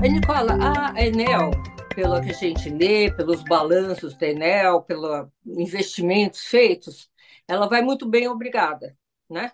Nicola, 0.00 0.56
a 0.94 1.02
Enel, 1.02 1.50
pelo 1.94 2.20
que 2.20 2.30
a 2.30 2.34
gente 2.34 2.68
lê, 2.68 3.10
pelos 3.10 3.42
balanços 3.42 4.16
da 4.16 4.28
Enel, 4.28 4.82
pelos 4.82 5.28
investimentos 5.44 6.44
feitos, 6.44 7.10
ela 7.48 7.66
vai 7.66 7.82
muito 7.82 8.06
bem, 8.08 8.28
obrigada, 8.28 8.96
né? 9.28 9.52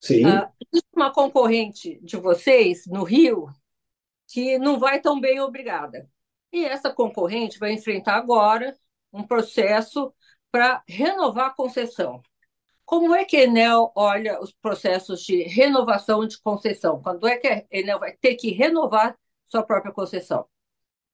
Sim. 0.00 0.24
Uh, 0.26 0.48
existe 0.60 0.88
uma 0.96 1.12
concorrente 1.12 2.00
de 2.02 2.16
vocês 2.16 2.86
no 2.86 3.04
Rio 3.04 3.48
que 4.26 4.58
não 4.58 4.78
vai 4.78 5.00
tão 5.00 5.20
bem, 5.20 5.40
obrigada. 5.40 6.08
E 6.50 6.64
essa 6.64 6.92
concorrente 6.92 7.58
vai 7.58 7.72
enfrentar 7.72 8.16
agora 8.16 8.76
um 9.12 9.22
processo 9.22 10.12
para 10.50 10.82
renovar 10.88 11.46
a 11.46 11.54
concessão. 11.54 12.22
Como 12.84 13.14
é 13.14 13.24
que 13.24 13.36
a 13.36 13.44
Enel 13.44 13.92
olha 13.94 14.40
os 14.40 14.52
processos 14.52 15.22
de 15.22 15.42
renovação 15.44 16.26
de 16.26 16.40
concessão? 16.40 17.00
Quando 17.00 17.26
é 17.28 17.36
que 17.36 17.46
a 17.46 17.64
Enel 17.70 17.98
vai 17.98 18.12
ter 18.16 18.34
que 18.34 18.50
renovar 18.50 19.16
sua 19.52 19.62
própria 19.62 19.92
concessão? 19.92 20.46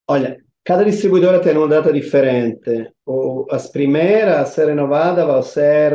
Olha, 0.07 0.39
cada 0.65 0.85
distribuidora 0.85 1.41
tem 1.41 1.57
uma 1.57 1.67
data 1.67 1.93
diferente. 1.93 2.89
O, 3.05 3.47
as 3.51 3.69
primeiras 3.69 4.37
a 4.37 4.47
ser 4.47 4.69
renovadas 4.69 5.27
vão 5.27 5.43
ser, 5.43 5.93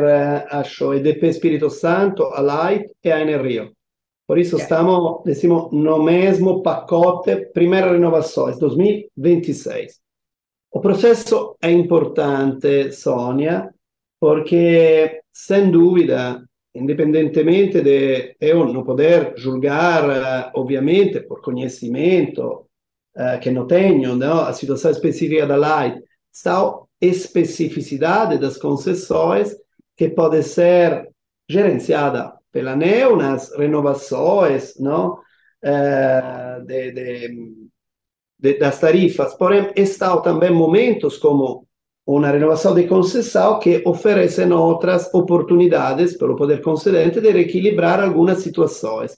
acho, 0.50 0.92
EDP 0.92 1.28
Espírito 1.28 1.70
Santo, 1.70 2.24
a 2.24 2.40
Light 2.40 2.90
e 3.02 3.10
a 3.10 3.18
Enerio. 3.18 3.72
Por 4.26 4.38
isso, 4.38 4.56
okay. 4.56 4.64
estamos, 4.64 5.22
decimos, 5.24 5.72
no 5.72 6.02
mesmo 6.02 6.62
pacote, 6.62 7.46
primeira 7.52 7.92
renovação, 7.92 8.56
2026. 8.58 10.00
O 10.70 10.80
processo 10.80 11.56
é 11.62 11.70
importante, 11.70 12.92
Sônia, 12.92 13.72
porque, 14.20 15.22
sem 15.32 15.70
dúvida, 15.70 16.42
independentemente 16.74 17.80
de 17.80 18.36
eu 18.40 18.66
não 18.72 18.82
poder 18.82 19.34
julgar, 19.36 20.50
obviamente, 20.54 21.20
por 21.20 21.40
conhecimento 21.40 22.66
uh, 23.16 23.38
que 23.40 23.50
não 23.50 23.66
tenho, 23.66 24.16
não, 24.16 24.40
a 24.40 24.52
situação 24.52 24.90
específica 24.90 25.46
da 25.46 25.56
Light, 25.56 26.02
são 26.32 26.88
especificidade 27.00 28.38
das 28.38 28.58
concessões 28.58 29.54
que 29.96 30.08
pode 30.08 30.42
ser 30.42 31.08
gerenciada 31.48 32.34
pela 32.50 32.72
ANEL 32.72 33.16
nas 33.16 33.54
renovações 33.56 34.74
não, 34.78 35.12
uh, 35.12 36.66
de, 36.66 36.90
de, 36.90 37.54
de, 38.38 38.58
das 38.58 38.80
tarifas, 38.80 39.34
porém, 39.34 39.70
estão 39.76 40.20
também 40.20 40.50
momentos 40.50 41.18
como 41.18 41.63
uma 42.06 42.28
renovação 42.28 42.74
de 42.74 42.86
concessão 42.86 43.58
que 43.58 43.82
oferecem 43.86 44.52
outras 44.52 45.12
oportunidades 45.14 46.16
para 46.16 46.32
o 46.32 46.36
poder 46.36 46.60
concedente 46.60 47.20
de 47.20 47.30
reequilibrar 47.30 48.00
algumas 48.00 48.38
situações. 48.38 49.16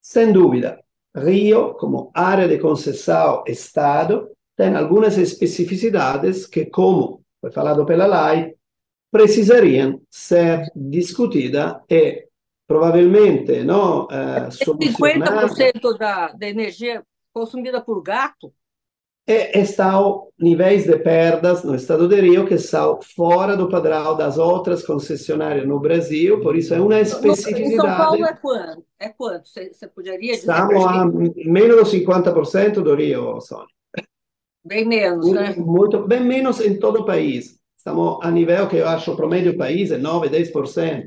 Sem 0.00 0.32
dúvida, 0.32 0.82
Rio, 1.16 1.74
como 1.74 2.10
área 2.12 2.48
de 2.48 2.58
concessão 2.58 3.44
Estado, 3.46 4.30
tem 4.56 4.74
algumas 4.74 5.16
especificidades 5.16 6.46
que, 6.46 6.66
como 6.66 7.22
foi 7.40 7.52
falado 7.52 7.86
pela 7.86 8.32
lei, 8.32 8.56
precisariam 9.10 10.00
ser 10.10 10.70
discutidas 10.74 11.76
e 11.88 12.26
provavelmente 12.66 13.62
não, 13.62 14.08
solucionadas. 14.50 15.52
50% 15.52 15.96
da, 15.96 16.32
da 16.32 16.48
energia 16.48 17.02
consumida 17.32 17.80
por 17.80 18.02
gato 18.02 18.52
e 19.28 19.60
estão 19.60 20.28
níveis 20.40 20.86
de 20.86 20.98
perdas 20.98 21.62
no 21.62 21.74
estado 21.74 22.08
de 22.08 22.18
Rio 22.18 22.46
que 22.46 22.56
são 22.56 22.98
fora 23.02 23.54
do 23.54 23.68
padrão 23.68 24.16
das 24.16 24.38
outras 24.38 24.82
concessionárias 24.82 25.68
no 25.68 25.78
Brasil, 25.78 26.40
por 26.40 26.56
isso 26.56 26.72
é 26.72 26.80
uma 26.80 26.98
especificidade. 26.98 27.62
Em 27.62 27.76
São 27.76 27.94
Paulo 27.94 28.24
é 28.24 28.32
quanto? 28.32 28.84
É 28.98 29.08
quanto? 29.10 29.46
Você, 29.46 29.70
você 29.70 29.86
poderia 29.86 30.32
dizer? 30.32 30.50
Estamos 30.50 30.82
a 30.82 31.04
menos 31.04 31.90
de 31.90 32.00
50% 32.00 32.80
do 32.80 32.94
Rio, 32.94 33.38
Sônia. 33.42 33.66
Bem 34.64 34.86
menos, 34.86 35.26
muito, 35.26 35.40
né? 35.40 35.54
Muito, 35.58 36.08
bem 36.08 36.20
menos 36.20 36.60
em 36.60 36.78
todo 36.78 37.00
o 37.00 37.04
país. 37.04 37.58
Estamos 37.76 38.18
a 38.22 38.30
nível 38.30 38.66
que 38.66 38.76
eu 38.76 38.88
acho 38.88 39.12
o 39.12 39.16
promédio 39.16 39.52
do 39.52 39.58
país 39.58 39.90
é 39.90 39.98
9, 39.98 40.30
10%. 40.30 41.06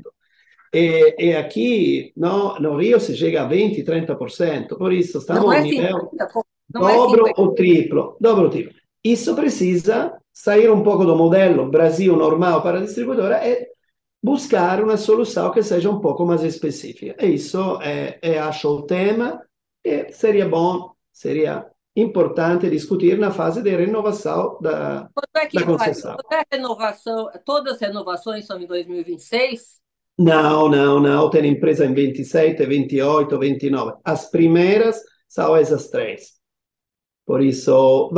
E, 0.72 1.14
e 1.18 1.34
aqui 1.34 2.12
no, 2.16 2.58
no 2.60 2.76
Rio 2.76 3.00
se 3.00 3.16
chega 3.16 3.42
a 3.42 3.48
20, 3.48 3.82
30%. 3.82 4.78
Por 4.78 4.92
isso 4.92 5.18
estamos 5.18 5.42
não 5.42 5.50
a 5.50 5.58
é 5.58 5.62
nível... 5.62 6.08
50, 6.10 6.28
dobro 6.72 7.28
é 7.28 7.32
ou 7.36 7.54
triplo, 7.54 8.16
dobro 8.20 8.44
ou 8.44 8.50
triplo. 8.50 8.74
Isso 9.04 9.34
precisa 9.34 10.16
sair 10.32 10.70
um 10.70 10.82
pouco 10.82 11.04
do 11.04 11.16
modelo 11.16 11.70
Brasil 11.70 12.16
normal 12.16 12.62
para 12.62 12.78
a 12.78 12.82
distribuidora 12.82 13.46
e 13.46 13.68
buscar 14.22 14.82
uma 14.82 14.96
solução 14.96 15.50
que 15.50 15.62
seja 15.62 15.90
um 15.90 16.00
pouco 16.00 16.24
mais 16.24 16.42
específica. 16.42 17.16
E 17.24 17.34
isso 17.34 17.80
é, 17.82 18.18
é 18.22 18.38
acho 18.38 18.68
o 18.68 18.82
tema 18.82 19.42
e 19.84 20.12
seria 20.12 20.48
bom, 20.48 20.92
seria 21.12 21.66
importante 21.94 22.70
discutir 22.70 23.18
na 23.18 23.30
fase 23.30 23.60
de 23.62 23.70
renovação 23.70 24.58
da, 24.60 25.10
é 25.36 25.46
que 25.46 25.58
da 25.58 25.66
concessão. 25.66 26.16
Quando 26.16 26.40
é 26.40 26.56
renovação, 26.56 27.30
todas 27.44 27.74
as 27.74 27.80
renovações 27.80 28.46
são 28.46 28.60
em 28.60 28.66
2026? 28.66 29.82
Não, 30.18 30.68
não, 30.68 31.00
não. 31.00 31.28
Tem 31.28 31.46
empresa 31.46 31.84
em 31.84 31.92
27, 31.92 32.64
28, 32.64 33.38
29. 33.38 33.94
As 34.04 34.30
primeiras 34.30 35.02
são 35.28 35.56
essas 35.56 35.88
três. 35.88 36.41
Por 37.24 37.42
isso, 37.42 38.10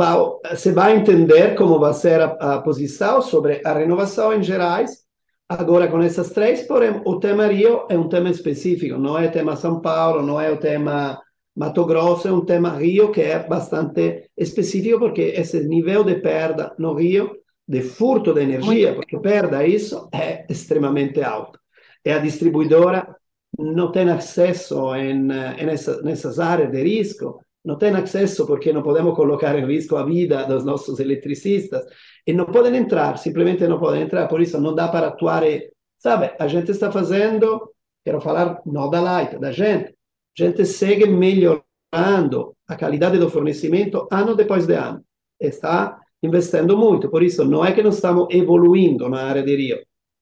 você 0.43 0.71
vai 0.71 0.97
entender 0.97 1.55
como 1.55 1.79
vai 1.79 1.93
ser 1.93 2.21
a, 2.21 2.25
a, 2.55 2.61
posição 2.61 3.21
sobre 3.21 3.61
a 3.63 3.73
renovação 3.73 4.33
em 4.33 4.41
gerais, 4.41 5.05
agora 5.47 5.87
com 5.87 6.01
essas 6.01 6.31
três, 6.31 6.63
porém 6.63 7.01
o 7.05 7.19
tema 7.19 7.45
Rio 7.45 7.85
é 7.87 7.97
um 7.97 8.09
tema 8.09 8.29
específico, 8.29 8.97
não 8.97 9.17
é 9.17 9.27
o 9.27 9.31
tema 9.31 9.55
São 9.55 9.79
Paulo, 9.79 10.23
não 10.23 10.41
é 10.41 10.51
o 10.51 10.57
tema 10.57 11.21
Mato 11.55 11.85
Grosso, 11.85 12.27
é 12.27 12.33
um 12.33 12.43
tema 12.43 12.69
Rio 12.71 13.11
que 13.11 13.21
é 13.21 13.39
bastante 13.39 14.29
específico, 14.35 14.99
porque 14.99 15.21
esse 15.21 15.63
nível 15.67 16.03
de 16.03 16.15
perda 16.15 16.73
no 16.79 16.95
Rio, 16.95 17.31
de 17.67 17.81
furto 17.81 18.33
de 18.33 18.41
energia, 18.41 18.95
porque 18.95 19.19
perda 19.19 19.65
isso, 19.65 20.09
é 20.11 20.45
extremamente 20.49 21.21
alto. 21.21 21.59
E 22.03 22.11
a 22.11 22.17
distribuidora 22.17 23.15
não 23.57 23.91
tem 23.91 24.09
acesso 24.09 24.95
em, 24.95 25.31
em 25.31 25.69
essa, 25.69 26.01
nessas 26.01 26.39
áreas 26.39 26.71
de 26.71 26.83
risco, 26.83 27.39
não 27.65 27.77
têm 27.77 27.95
acesso 27.95 28.45
porque 28.45 28.71
não 28.71 28.83
podemos 28.83 29.15
colocar 29.15 29.57
em 29.57 29.65
risco 29.65 29.95
a 29.95 30.05
vida 30.05 30.43
dos 30.45 30.63
nossos 30.63 30.99
eletricistas 30.99 31.83
e 32.25 32.31
não 32.31 32.45
podem 32.45 32.75
entrar, 32.75 33.17
simplesmente 33.17 33.67
não 33.67 33.79
podem 33.79 34.03
entrar, 34.03 34.27
por 34.27 34.39
isso 34.39 34.61
não 34.61 34.73
dá 34.73 34.87
para 34.87 35.07
atuar. 35.07 35.43
E, 35.43 35.71
sabe, 35.97 36.31
a 36.39 36.47
gente 36.47 36.71
está 36.71 36.91
fazendo, 36.91 37.71
quero 38.03 38.21
falar 38.21 38.61
não 38.65 38.89
da 38.89 39.01
Light, 39.01 39.39
da 39.39 39.51
gente, 39.51 39.95
a 40.39 40.43
gente 40.43 40.65
segue 40.65 41.07
melhorando 41.07 42.55
a 42.67 42.75
qualidade 42.75 43.17
do 43.17 43.29
fornecimento 43.29 44.07
ano 44.11 44.35
depois 44.35 44.67
de 44.67 44.75
ano. 44.75 45.03
Está 45.39 45.99
investindo 46.21 46.77
muito, 46.77 47.09
por 47.09 47.23
isso 47.23 47.43
não 47.43 47.65
é 47.65 47.71
que 47.71 47.81
nós 47.81 47.95
estamos 47.95 48.27
evoluindo 48.29 49.09
na 49.09 49.23
área 49.23 49.43
de 49.43 49.55
Rio. 49.55 49.79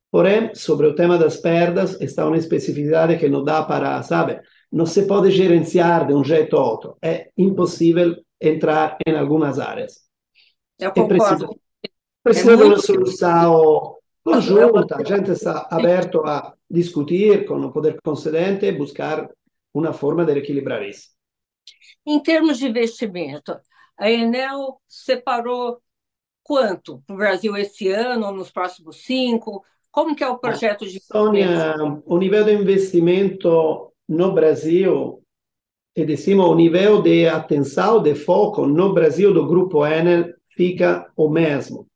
Porém, 0.10 0.54
sobre 0.54 0.88
o 0.88 0.96
tema 0.96 1.18
das 1.18 1.38
perdas, 1.38 2.00
está 2.00 2.28
uma 2.28 2.38
especificidade 2.38 3.18
que 3.18 3.28
não 3.28 3.44
dá 3.44 3.64
para, 3.64 4.02
sabe, 4.04 4.40
não 4.74 4.88
se 4.88 5.06
pode 5.06 5.30
gerenciar 5.30 6.08
de 6.08 6.16
um 6.16 6.24
jeito 6.24 6.58
ou 6.58 6.66
outro. 6.66 6.98
É 7.00 7.30
impossível 7.38 8.16
entrar 8.42 8.98
em 9.06 9.16
algumas 9.16 9.60
áreas. 9.60 10.02
Eu 10.80 10.92
concordo. 10.92 11.56
É 11.86 11.90
precisa, 12.24 12.58
de 12.58 12.64
uma 12.64 12.80
solução 12.80 13.98
conjunta. 14.24 14.98
A 14.98 15.04
gente 15.04 15.30
está 15.30 15.68
aberto 15.70 16.22
a 16.26 16.56
discutir 16.68 17.46
com 17.46 17.58
o 17.58 17.72
poder 17.72 18.00
concedente 18.04 18.66
e 18.66 18.72
buscar 18.72 19.30
uma 19.72 19.94
forma 19.94 20.26
de 20.26 20.40
equilibrar 20.40 20.82
isso. 20.82 21.10
Em 22.04 22.20
termos 22.20 22.58
de 22.58 22.68
investimento, 22.68 23.56
a 23.96 24.10
Enel 24.10 24.82
separou 24.88 25.80
quanto 26.42 27.04
para 27.06 27.14
o 27.14 27.18
Brasil 27.18 27.56
esse 27.56 27.90
ano, 27.90 28.32
nos 28.32 28.50
próximos 28.50 29.04
cinco? 29.04 29.64
Como 29.92 30.16
que 30.16 30.24
é 30.24 30.28
o 30.28 30.40
projeto 30.40 30.84
de... 30.88 31.00
Sônia, 31.00 31.76
o 32.06 32.18
nível 32.18 32.44
de 32.44 32.54
investimento 32.54 33.93
no 34.08 34.34
Brasil, 34.34 35.22
e 35.96 36.06
diciamo 36.06 36.44
o 36.44 36.56
nível 36.56 37.02
de 37.02 37.28
atenção, 37.28 38.02
de 38.02 38.16
foco 38.16 38.66
no 38.66 38.94
Brasil 38.94 39.34
do 39.34 39.48
Grupo 39.48 39.86
Enel 39.86 40.34
fica 40.50 41.12
o 41.16 41.30
mesmo. 41.30 41.88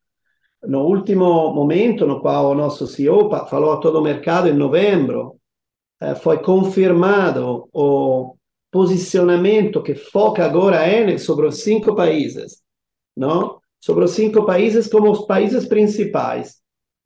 No 0.62 0.84
último 0.84 1.52
momento, 1.52 2.06
no 2.06 2.20
qual 2.20 2.50
o 2.50 2.54
nosso 2.54 2.86
CEO 2.86 3.30
falou 3.46 3.72
a 3.72 3.76
todo 3.78 3.98
o 3.98 4.02
mercado 4.02 4.48
em 4.48 4.52
novembro, 4.52 5.36
eh, 6.00 6.14
foi 6.14 6.38
confirmado 6.42 7.68
o 7.72 8.36
posicionamento 8.70 9.82
que 9.82 9.94
foca 9.94 10.44
agora 10.44 10.80
a 10.80 10.88
Enel 10.88 11.18
sobre 11.18 11.46
os 11.46 11.62
cinco 11.62 11.94
países, 11.94 12.62
não? 13.16 13.58
sobre 13.80 14.04
os 14.04 14.12
cinco 14.12 14.44
países 14.44 14.88
como 14.88 15.10
os 15.10 15.26
países 15.26 15.66
principais. 15.66 16.58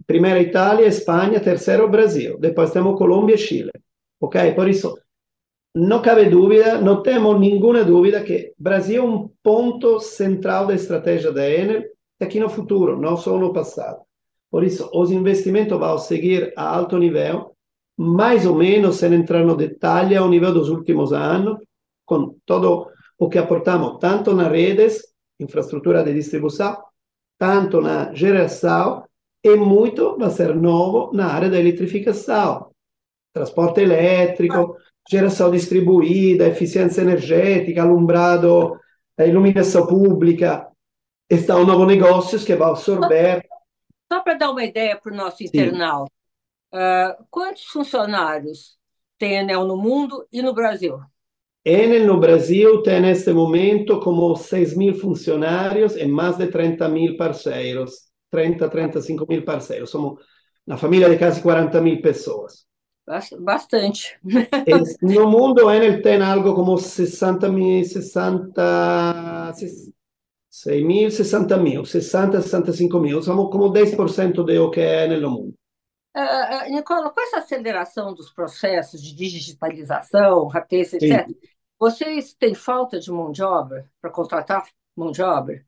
Primeiro 0.07 0.41
Itália, 0.41 0.87
Espanha, 0.87 1.41
terceiro 1.41 1.89
Brasil, 1.89 2.39
depois 2.39 2.71
temos 2.71 2.99
Colômbia 2.99 3.35
e 3.35 3.39
Chile. 3.39 3.71
Ok? 4.23 4.55
Por 4.55 4.69
isso, 4.69 4.97
não 5.75 6.01
cabe 6.01 6.27
dúvida, 6.27 6.81
não 6.81 7.03
temos 7.03 7.41
nenhuma 7.41 7.85
dúvida 7.85 8.23
que 8.23 8.55
Brasil 8.57 9.03
é 9.03 9.05
um 9.05 9.29
ponto 9.43 9.99
central 9.99 10.65
da 10.65 10.75
estratégia 10.75 11.33
da 11.33 11.51
Enel 11.51 11.83
aqui 12.21 12.39
no 12.39 12.49
futuro, 12.49 12.97
não 12.97 13.17
só 13.17 13.37
no 13.37 13.53
passado. 13.53 14.01
Por 14.49 14.63
isso, 14.63 14.89
os 14.95 15.11
investimentos 15.11 15.77
vão 15.77 15.99
seguir 15.99 16.53
a 16.57 16.77
alto 16.77 16.97
nível, 16.99 17.57
mais 17.97 18.47
ou 18.47 18.55
menos, 18.55 18.97
sem 18.97 19.13
entrar 19.13 19.45
no 19.45 19.57
detalhe, 19.57 20.15
ao 20.15 20.29
nível 20.29 20.55
dos 20.55 20.69
últimos 20.69 21.13
anos, 21.13 21.59
com 22.07 22.37
todo 22.47 22.87
o 23.19 23.29
que 23.29 23.39
aportamos, 23.39 23.99
tanto 23.99 24.35
nas 24.35 24.53
redes, 24.53 25.03
infraestrutura 25.41 26.05
de 26.05 26.15
distribuição, 26.15 26.77
tanto 27.37 27.81
na 27.81 28.15
geração, 28.15 29.05
e 29.43 29.57
muito 29.57 30.17
vai 30.17 30.31
ser 30.31 30.55
novo 30.55 31.13
na 31.13 31.27
área 31.27 31.51
da 31.51 31.59
eletrificação 31.59 32.72
transporte 33.33 33.81
elétrico, 33.81 34.77
geração 35.09 35.51
distribuída, 35.51 36.47
eficiência 36.47 37.03
energética, 37.03 37.83
alumbrado, 37.83 38.79
iluminação 39.19 39.87
pública. 39.87 40.69
Estão 41.29 41.65
novos 41.65 41.87
negócios 41.87 42.45
que 42.45 42.55
vão 42.55 42.71
absorver. 42.71 43.45
Só 44.13 44.21
para 44.21 44.35
dar 44.35 44.51
uma 44.51 44.65
ideia 44.65 44.97
para 44.97 45.13
o 45.13 45.17
nosso 45.17 45.43
internauta, 45.43 46.13
uh, 46.75 47.25
quantos 47.31 47.65
funcionários 47.65 48.77
tem 49.19 49.37
Enel 49.37 49.65
no 49.65 49.77
mundo 49.77 50.27
e 50.31 50.43
no 50.43 50.53
Brasil? 50.53 51.01
Enel 51.65 52.07
no 52.07 52.21
Brasil 52.21 52.83
tem 52.83 53.01
neste 53.01 53.33
momento 53.33 54.01
como 54.01 54.37
6 54.37 54.77
mil 54.77 54.95
funcionários 54.95 55.97
e 55.97 56.05
mais 56.07 56.37
de 56.37 56.49
30 56.49 56.89
mil 56.89 57.17
parceiros, 57.17 58.11
30, 58.31 58.69
35 58.69 59.27
mil 59.27 59.45
parceiros. 59.45 59.89
Somos 59.89 60.21
na 60.67 60.77
família 60.77 61.09
de 61.09 61.17
quase 61.17 61.41
40 61.41 61.81
mil 61.81 62.03
pessoas. 62.03 62.67
Bastante. 63.07 64.19
no 65.03 65.29
mundo, 65.29 65.69
Enel 65.71 66.01
tem 66.03 66.23
algo 66.23 66.55
como 66.55 66.79
60 66.79 67.49
mil, 67.49 67.85
60, 67.85 69.53
6 70.49 70.85
mil, 70.85 71.11
60 71.11 71.57
mil, 71.57 71.85
60, 71.85 72.41
65 72.41 73.01
mil. 73.01 73.21
Somos 73.23 73.51
como 73.51 73.73
10% 73.73 74.45
do 74.45 74.71
que 74.71 74.81
é 74.81 75.09
no 75.09 75.31
mundo. 75.31 75.55
Uh, 76.17 76.71
Nicola, 76.71 77.11
com 77.11 77.21
essa 77.23 77.39
aceleração 77.39 78.15
dos 78.15 78.31
processos 78.31 79.03
de 79.03 79.15
digitalização, 79.15 80.47
rapidez, 80.47 80.93
etc., 80.93 81.27
Sim. 81.27 81.35
vocês 81.79 82.35
têm 82.35 82.55
falta 82.55 83.01
de 83.01 83.11
mão 83.11 83.33
de 83.33 83.43
obra 83.43 83.91
para 84.01 84.11
contratar 84.11 84.65
mão 84.95 85.11
de 85.11 85.23
obra? 85.23 85.65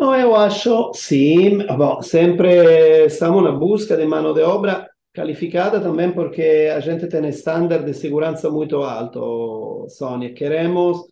Não, 0.00 0.14
eu 0.16 0.34
acho, 0.34 0.92
sim. 0.94 1.58
Bom, 1.76 2.00
sempre 2.02 3.04
estamos 3.04 3.44
na 3.44 3.52
busca 3.52 3.96
de 3.96 4.06
mão 4.06 4.32
de 4.32 4.40
obra 4.40 4.90
calificada 5.12 5.80
também 5.80 6.12
porque 6.12 6.70
a 6.74 6.80
gente 6.80 7.06
tem 7.06 7.28
standard 7.28 7.84
de 7.84 7.94
segurança 7.94 8.50
muito 8.50 8.82
alto, 8.82 9.86
Sônia. 9.88 10.32
Queremos 10.32 11.06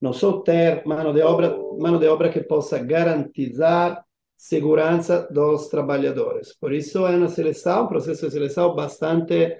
não 0.00 0.12
só 0.12 0.40
ter 0.40 0.84
mão 0.86 1.12
de 1.12 1.22
obra, 1.22 1.56
mão 1.78 1.98
de 1.98 2.08
obra 2.08 2.30
que 2.30 2.40
possa 2.40 2.78
garantizar 2.78 4.04
segurança 4.36 5.28
dos 5.30 5.68
trabalhadores. 5.68 6.56
Por 6.58 6.72
isso 6.72 7.06
é 7.06 7.16
uma 7.16 7.28
seleção, 7.28 7.84
um 7.84 7.88
processo 7.88 8.26
de 8.26 8.32
seleção 8.32 8.74
bastante 8.74 9.56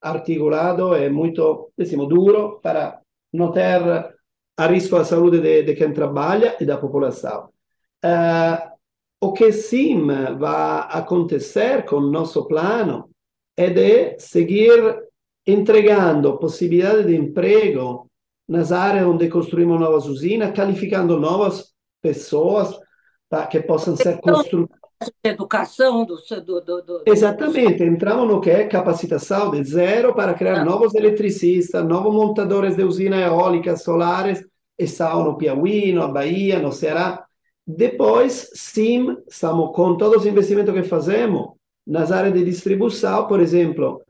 articulado 0.00 0.94
e 0.96 1.08
muito, 1.08 1.72
diciamo, 1.78 2.06
duro 2.06 2.60
para 2.60 3.00
não 3.32 3.50
ter 3.52 4.14
a 4.56 4.66
risco 4.66 4.96
a 4.96 5.04
saúde 5.04 5.40
de, 5.40 5.62
de 5.62 5.74
quem 5.74 5.92
trabalha 5.92 6.56
e 6.60 6.66
da 6.66 6.76
população. 6.76 7.48
Uh, 8.04 8.70
o 9.20 9.32
que 9.32 9.52
sim 9.52 10.06
vai 10.06 10.86
acontecer 10.90 11.84
com 11.84 11.96
o 11.96 12.10
nosso 12.10 12.46
plano 12.46 13.09
ed 13.60 13.76
è 13.76 14.14
seguir 14.18 15.10
entregando 15.44 16.38
possibilidades 16.38 17.04
de 17.04 17.14
emprego 17.14 18.08
nas 18.48 18.72
áreas 18.72 19.06
onde 19.06 19.28
construímos 19.28 19.78
novas 19.78 20.06
usinas, 20.06 20.52
qualificando 20.52 21.20
novas 21.20 21.74
pessoas 22.00 22.78
tá, 23.28 23.46
que 23.46 23.60
possam 23.60 23.94
ser 23.96 24.18
construídas. 24.18 24.80
Educação 25.22 26.04
do, 26.04 26.16
do, 26.16 26.60
do, 26.60 26.82
do, 26.82 27.02
Exatamente, 27.06 27.82
entramos 27.82 28.28
no 28.28 28.40
que 28.40 28.50
é 28.50 28.66
capacitação 28.66 29.50
de 29.50 29.62
zero 29.64 30.14
para 30.14 30.34
criar 30.34 30.60
ah. 30.60 30.64
novos 30.64 30.94
eletricistas, 30.94 31.86
novos 31.86 32.12
montadores 32.14 32.76
de 32.76 32.84
usinas 32.84 33.20
eólicas, 33.20 33.82
solares, 33.82 34.44
estão 34.78 35.24
no 35.24 35.36
Piauí, 35.36 35.92
na 35.92 36.06
Bahia, 36.06 36.58
no 36.58 36.72
Ceará. 36.72 37.24
Depois, 37.66 38.50
sim, 38.54 39.16
estamos 39.28 39.74
com 39.74 39.96
todos 39.96 40.22
os 40.22 40.26
investimentos 40.26 40.74
que 40.74 40.82
fazemos 40.82 41.59
nas 41.86 42.12
áreas 42.12 42.34
de 42.34 42.44
distribuição, 42.44 43.26
por 43.26 43.40
exemplo, 43.40 44.02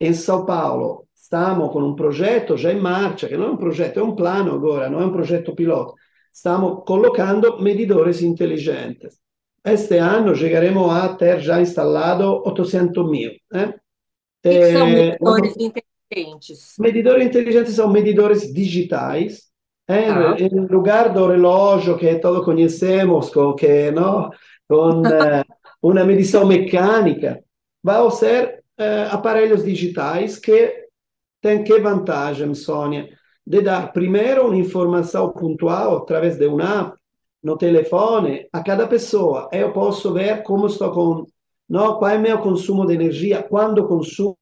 em 0.00 0.12
São 0.12 0.44
Paulo, 0.44 1.06
estamos 1.14 1.70
com 1.72 1.82
um 1.82 1.94
projeto 1.94 2.56
já 2.56 2.72
em 2.72 2.80
marcha, 2.80 3.28
que 3.28 3.36
não 3.36 3.46
é 3.46 3.50
um 3.50 3.56
projeto, 3.56 4.00
é 4.00 4.02
um 4.02 4.14
plano 4.14 4.54
agora, 4.54 4.88
não 4.88 5.00
é 5.00 5.06
um 5.06 5.12
projeto 5.12 5.54
piloto. 5.54 5.94
Estamos 6.32 6.84
colocando 6.84 7.60
medidores 7.60 8.22
inteligentes. 8.22 9.18
Este 9.64 9.98
ano 9.98 10.34
chegaremos 10.34 10.90
a 10.90 11.14
ter 11.14 11.40
já 11.40 11.60
instalado 11.60 12.42
800 12.44 13.10
mil. 13.10 13.32
Né? 13.50 13.74
que 14.42 14.72
são 14.72 14.86
medidores 14.86 15.54
inteligentes? 15.56 16.74
Medidores 16.78 17.26
inteligentes 17.26 17.74
são 17.74 17.90
medidores 17.90 18.52
digitais, 18.52 19.48
em, 19.88 20.08
ah. 20.08 20.36
em 20.38 20.66
lugar 20.66 21.12
do 21.12 21.26
relógio 21.26 21.98
que 21.98 22.18
todos 22.18 22.44
conhecemos, 22.44 23.30
que, 23.58 23.90
não, 23.90 24.30
com 24.68 25.02
uh, 25.82 25.88
uma 25.88 26.04
medição 26.04 26.46
mecânica, 26.46 27.42
vão 27.82 28.10
ser 28.10 28.62
uh, 28.78 29.14
aparelhos 29.14 29.64
digitais 29.64 30.38
que 30.38 30.86
têm 31.40 31.62
que 31.62 31.78
vantagem, 31.78 32.54
Sônia? 32.54 33.08
De 33.46 33.62
dar 33.62 33.92
primeiro 33.92 34.46
uma 34.46 34.56
informação 34.56 35.32
pontual 35.32 35.98
através 35.98 36.36
de 36.36 36.46
uma 36.46 36.80
app 36.80 36.98
no 37.42 37.56
telefone 37.56 38.46
a 38.52 38.62
cada 38.62 38.86
pessoa. 38.86 39.48
Eu 39.52 39.72
posso 39.72 40.12
ver 40.12 40.42
como 40.42 40.66
estou 40.66 40.90
com, 40.92 41.26
não, 41.68 41.98
qual 41.98 42.10
é 42.10 42.18
o 42.18 42.20
meu 42.20 42.38
consumo 42.40 42.86
de 42.86 42.94
energia, 42.94 43.42
quando 43.42 43.86
consumo, 43.86 44.36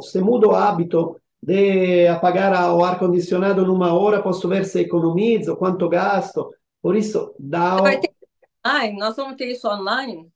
se 0.00 0.20
mudo 0.20 0.48
o 0.48 0.54
hábito 0.54 1.16
de 1.42 2.08
apagar 2.08 2.74
o 2.74 2.84
ar-condicionado 2.84 3.64
numa 3.64 3.92
hora, 3.92 4.22
posso 4.22 4.48
ver 4.48 4.64
se 4.64 4.80
economizo, 4.80 5.56
quanto 5.56 5.88
gasto. 5.88 6.50
Por 6.80 6.96
isso, 6.96 7.34
dá. 7.38 7.76
Vai 7.76 8.00
ter... 8.00 8.10
Ai, 8.64 8.92
nós 8.92 9.16
vamos 9.16 9.36
ter 9.36 9.50
isso 9.50 9.68
online? 9.68 10.28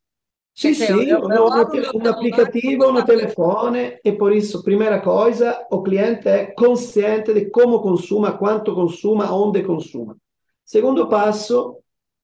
Sim, 0.54 0.74
sim, 0.74 0.84
eu, 0.84 1.30
eu, 1.30 1.46
um, 1.46 2.08
aplicativo 2.08 2.92
no 2.92 3.04
telefone 3.04 3.98
e 4.04 4.12
por 4.12 4.32
isso, 4.32 4.62
primeira 4.62 5.00
coisa, 5.00 5.58
o 5.70 5.82
cliente 5.82 6.28
é 6.28 6.46
consciente 6.46 7.32
de 7.32 7.46
como 7.50 7.80
consuma, 7.80 8.32
quanto 8.32 8.74
consuma, 8.74 9.32
onde 9.32 9.62
consuma. 9.62 10.16
Segundo 10.64 11.08
passo, 11.08 11.78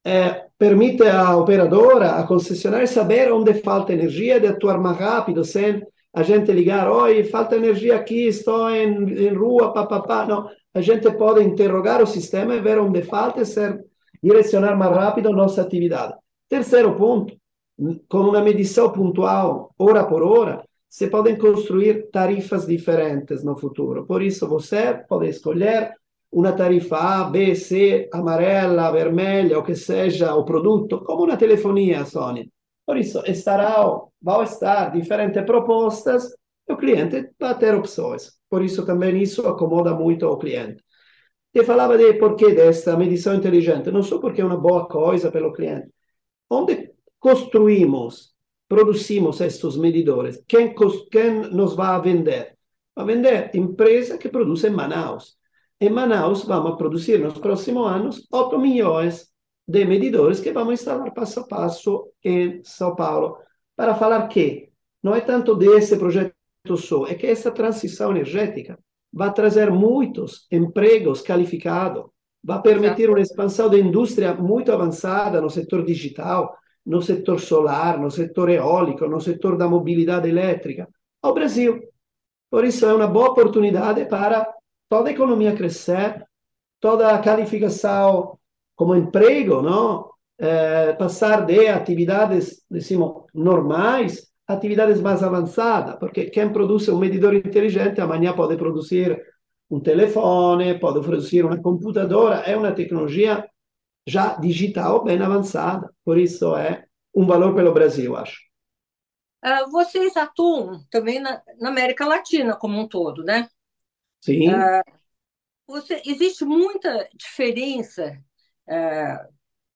é, 0.05 0.47
permite 0.59 1.03
à 1.05 1.37
operadora, 1.37 2.13
à 2.17 2.27
concessionária, 2.27 2.87
saber 2.87 3.33
onde 3.33 3.55
falta 3.55 3.93
energia, 3.93 4.39
de 4.39 4.49
atuar 4.49 4.79
mais 4.79 4.99
rápido, 4.99 5.45
sem 5.45 5.83
a 6.13 6.23
gente 6.23 6.51
ligar, 6.53 6.91
oi, 6.91 7.25
falta 7.25 7.57
energia 7.57 7.97
aqui, 7.97 8.27
estou 8.27 8.71
em 8.71 9.35
rua, 9.35 9.73
papapá. 9.73 10.27
Não, 10.27 10.49
a 10.73 10.81
gente 10.81 11.11
pode 11.13 11.43
interrogar 11.43 12.03
o 12.03 12.07
sistema 12.07 12.55
e 12.55 12.61
ver 12.61 12.79
onde 12.79 13.03
falta 13.03 13.41
e 13.41 13.47
ser, 13.47 13.83
direcionar 14.23 14.77
mais 14.77 14.95
rápido 14.95 15.29
a 15.29 15.33
nossa 15.33 15.63
atividade. 15.63 16.15
Terceiro 16.49 16.95
ponto, 16.97 17.35
com 18.09 18.19
uma 18.21 18.41
medição 18.41 18.91
pontual, 18.91 19.75
hora 19.79 20.05
por 20.05 20.23
hora, 20.23 20.65
se 20.89 21.09
podem 21.09 21.37
construir 21.37 22.11
tarifas 22.11 22.67
diferentes 22.67 23.45
no 23.45 23.57
futuro. 23.57 24.07
Por 24.07 24.23
isso, 24.23 24.49
você 24.49 24.95
pode 24.95 25.29
escolher 25.29 25.95
uma 26.33 26.53
tarifa 26.53 26.97
A, 26.97 27.25
B, 27.25 27.55
C, 27.55 28.09
amarela, 28.13 28.91
vermelha, 28.91 29.59
o 29.59 29.63
que 29.63 29.75
seja 29.75 30.35
o 30.35 30.45
produto, 30.45 31.03
como 31.05 31.25
uma 31.25 31.37
telefonia 31.37 32.05
Sony. 32.05 32.51
Por 32.85 32.97
isso, 32.97 33.23
estará, 33.27 33.85
vão 34.23 34.43
estar 34.43 34.91
diferentes 34.91 35.43
propostas 35.45 36.33
e 36.69 36.73
o 36.73 36.77
cliente 36.77 37.31
vai 37.39 37.59
ter 37.59 37.75
opções. 37.75 38.33
Por 38.49 38.63
isso, 38.65 38.87
também 38.87 39.21
isso 39.23 39.47
acomoda 39.47 39.95
muito 39.95 40.27
o 40.27 40.39
cliente. 40.39 40.83
Te 41.53 41.65
falava 41.65 41.97
de 41.97 42.15
porquê 42.15 42.55
desta 42.55 42.97
medição 42.97 43.35
inteligente, 43.35 43.91
não 43.91 44.03
só 44.03 44.19
porque 44.19 44.41
é 44.41 44.45
uma 44.45 44.59
boa 44.59 44.87
coisa 44.87 45.31
pelo 45.31 45.53
cliente. 45.53 45.89
Onde 46.51 46.96
construímos, 47.27 48.33
produzimos 48.69 49.41
estes 49.41 49.77
medidores, 49.77 50.41
quem, 50.47 50.73
nos 51.51 51.75
vai 51.75 52.01
vender? 52.01 52.57
Vai 52.95 53.05
vender 53.05 53.51
empresa 53.53 54.17
que 54.17 54.29
produz 54.29 54.63
em 54.63 54.71
Manaus. 54.71 55.37
Em 55.81 55.91
Manaus, 55.91 56.45
vamos 56.45 56.77
produzir 56.77 57.19
nos 57.19 57.37
próximos 57.37 57.85
anos 57.91 58.29
8 58.33 58.57
milhões 58.61 59.27
de 59.67 59.85
medidores 59.85 60.39
que 60.39 60.53
vamos 60.53 60.75
instalar 60.75 61.13
passo 61.13 61.41
a 61.41 61.47
passo 61.49 62.13
em 62.23 62.63
São 62.63 62.95
Paulo. 62.95 63.39
Para 63.75 63.97
falar 63.97 64.29
que 64.29 64.69
não 65.03 65.13
é 65.13 65.21
tanto 65.21 65.57
desse 65.57 65.97
projeto 65.97 66.33
só, 66.77 67.09
é 67.09 67.17
que 67.17 67.27
essa 67.27 67.51
transição 67.51 68.13
energética 68.13 68.79
vai 69.13 69.35
trazer 69.35 69.69
muitos 69.73 70.47
empregos 70.49 71.23
qualificados, 71.23 72.05
vai 72.41 72.63
permitir 72.63 73.11
uma 73.11 73.21
expansão 73.21 73.69
da 73.69 73.77
indústria 73.77 74.33
muito 74.33 74.71
avançada 74.71 75.41
no 75.41 75.51
setor 75.51 75.85
digital, 75.85 76.57
no 76.87 77.03
setor 77.03 77.41
solar, 77.41 77.99
no 77.99 78.11
setor 78.11 78.49
eólico, 78.49 79.07
no 79.09 79.21
setor 79.21 79.57
da 79.57 79.69
mobilidade 79.69 80.29
elétrica, 80.29 80.89
ao 81.21 81.35
Brasil. 81.35 81.83
Por 82.49 82.65
isso, 82.65 82.87
é 82.87 82.95
uma 82.95 83.09
boa 83.09 83.31
oportunidade 83.31 84.05
para 84.07 84.49
toda 84.89 85.09
a 85.09 85.13
economia 85.13 85.57
crescer, 85.57 86.25
toda 86.81 87.11
a 87.11 87.23
qualificação 87.23 88.39
como 88.77 88.95
emprego, 88.95 89.61
não? 89.61 90.11
É, 90.39 90.93
passar 90.93 91.45
de 91.45 91.67
atividades, 91.67 92.63
decimos, 92.71 93.25
normais 93.35 94.31
atividades 94.47 95.01
mais 95.01 95.23
avançadas, 95.23 95.97
porque 95.97 96.27
quem 96.27 96.53
produz 96.53 96.89
um 96.89 96.99
medidor 96.99 97.35
inteligente 97.35 98.01
amanhã 98.01 98.33
pode 98.33 98.57
produzir 98.57 99.21
um 99.69 99.81
telefone, 99.81 100.79
pode 100.79 101.01
produzir 101.01 101.45
uma 101.45 101.61
computadora, 101.61 102.37
é 102.37 102.57
uma 102.57 102.71
tecnologia 102.71 103.45
já 104.07 104.35
digital 104.35 105.03
bem 105.03 105.21
avançada, 105.21 105.93
por 106.05 106.19
isso 106.19 106.55
é 106.57 106.87
um 107.15 107.27
valor 107.27 107.55
pelo 107.55 107.73
Brasil, 107.73 108.17
acho. 108.17 108.41
Uh, 109.45 109.71
vocês 109.71 110.17
atuam 110.17 110.85
também 110.91 111.21
na, 111.21 111.43
na, 111.59 111.69
América 111.69 112.07
Latina 112.07 112.57
como 112.57 112.79
um 112.79 112.89
todo, 112.89 113.23
né? 113.25 113.49
Sim. 114.21 114.49
Uh, 114.49 114.83
você, 115.67 116.01
existe 116.07 116.45
muita 116.45 117.09
diferença 117.15 118.23
é, 118.69 119.19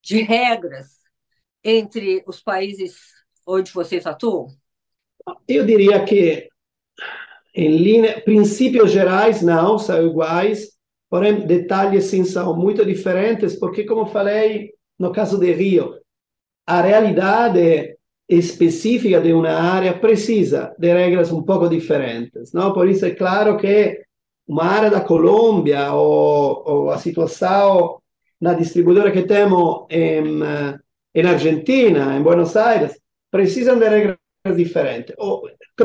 de 0.03 0.23
regras 0.23 0.99
entre 1.65 2.23
os 2.27 2.41
países 2.41 2.97
onde 3.47 3.73
vocês 3.73 4.07
atuam? 4.07 4.49
Eu 5.47 5.67
diria 5.67 6.05
que, 6.05 6.49
em 7.55 7.77
linha, 7.77 8.21
princípios 8.23 8.93
gerais, 8.93 9.43
não, 9.43 9.79
são 9.79 10.07
iguais, 10.07 10.79
porém, 11.11 11.47
detalhes 11.47 12.05
sim 12.05 12.25
são 12.25 12.57
muito 12.57 12.87
diferentes, 12.87 13.57
porque, 13.57 13.85
como 13.85 14.07
falei 14.07 14.73
no 14.99 15.13
caso 15.13 15.39
de 15.39 15.53
Rio, 15.53 15.95
a 16.67 16.81
realidade 16.81 17.97
específica 18.29 19.21
de 19.21 19.33
uma 19.33 19.51
área 19.51 19.99
precisa 19.99 20.73
de 20.79 20.93
regras 20.93 21.33
um 21.33 21.43
pouco 21.43 21.69
diferentes. 21.69 22.53
Não? 22.53 22.73
Por 22.73 22.89
isso 22.89 23.05
é 23.05 23.11
claro 23.11 23.57
que 23.57 24.05
uma 24.47 24.65
área 24.65 24.91
da 24.91 25.01
Colômbia 25.01 25.93
ou, 25.93 26.63
ou 26.65 26.91
a 26.91 26.99
situação 26.99 28.01
na 28.41 28.55
distribuidora 28.55 29.11
que 29.11 29.23
temos 29.23 29.87
em, 29.91 30.41
em 31.15 31.27
Argentina, 31.27 32.17
em 32.17 32.23
Buenos 32.23 32.57
Aires, 32.57 33.01
precisam 33.31 33.79
de 33.79 33.89
regras 33.89 34.19
diferentes. 34.57 35.15
O 35.19 35.43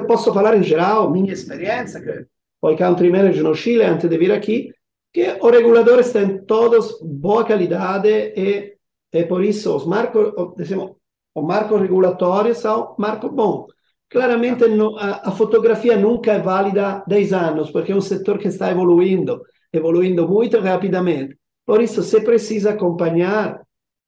posso 0.08 0.34
falar 0.34 0.56
em 0.58 0.64
geral, 0.64 1.10
minha 1.12 1.34
experiência, 1.34 2.02
que 2.02 2.26
foi 2.60 2.76
country 2.76 3.10
manager 3.10 3.44
no 3.44 3.56
Chile 3.56 3.84
antes 3.84 4.10
de 4.10 4.18
vir 4.18 4.32
aqui, 4.32 4.72
que 5.16 5.38
os 5.42 5.50
reguladores 5.50 6.12
têm 6.12 6.40
todos 6.40 7.00
boa 7.02 7.46
qualidade 7.46 8.10
e, 8.36 8.76
e 9.14 9.24
por 9.24 9.46
isso 9.46 9.74
os 9.74 9.86
marcos, 9.86 10.34
dizemos, 10.58 10.92
os 11.34 11.46
marcos 11.46 11.80
regulatórios 11.80 12.58
são 12.58 12.94
marcos 13.00 13.32
bons. 13.32 13.68
Claramente 14.10 14.66
a, 14.66 15.30
a, 15.30 15.32
fotografia 15.32 15.96
nunca 15.98 16.34
é 16.34 16.40
válida 16.40 17.02
10 17.08 17.32
anos, 17.32 17.72
porque 17.72 17.94
é 17.94 17.96
um 17.96 18.02
setor 18.02 18.38
que 18.38 18.50
está 18.50 18.70
evoluindo, 18.70 19.42
evoluindo 19.72 20.28
muito 20.28 20.60
rapidamente. 20.60 21.38
Por 21.66 21.82
isso, 21.82 22.04
se 22.04 22.20
precisa 22.20 22.72
acompanhar 22.72 23.62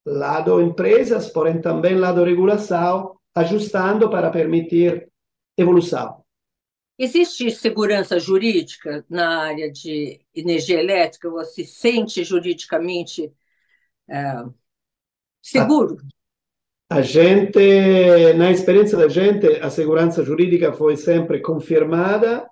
lado 0.04 0.60
empresas, 0.60 1.30
porém 1.30 1.58
também 1.58 1.94
lado 1.96 2.22
regulação, 2.22 3.16
ajustando 3.34 4.10
para 4.10 4.28
permitir 4.30 5.08
evolução. 5.56 6.22
Existe 6.98 7.50
segurança 7.50 8.18
jurídica 8.18 9.04
na 9.08 9.38
área 9.38 9.70
de 9.70 10.20
energia 10.34 10.80
elétrica? 10.80 11.30
Você 11.30 11.64
sente 11.64 12.24
juridicamente 12.24 13.32
é, 14.08 14.44
seguro? 15.40 15.98
A, 16.90 17.00
gente, 17.00 18.32
na 18.34 18.50
experiência 18.50 18.98
da 18.98 19.08
gente, 19.08 19.46
a 19.46 19.70
segurança 19.70 20.24
jurídica 20.24 20.72
foi 20.72 20.96
sempre 20.96 21.40
confirmada 21.40 22.48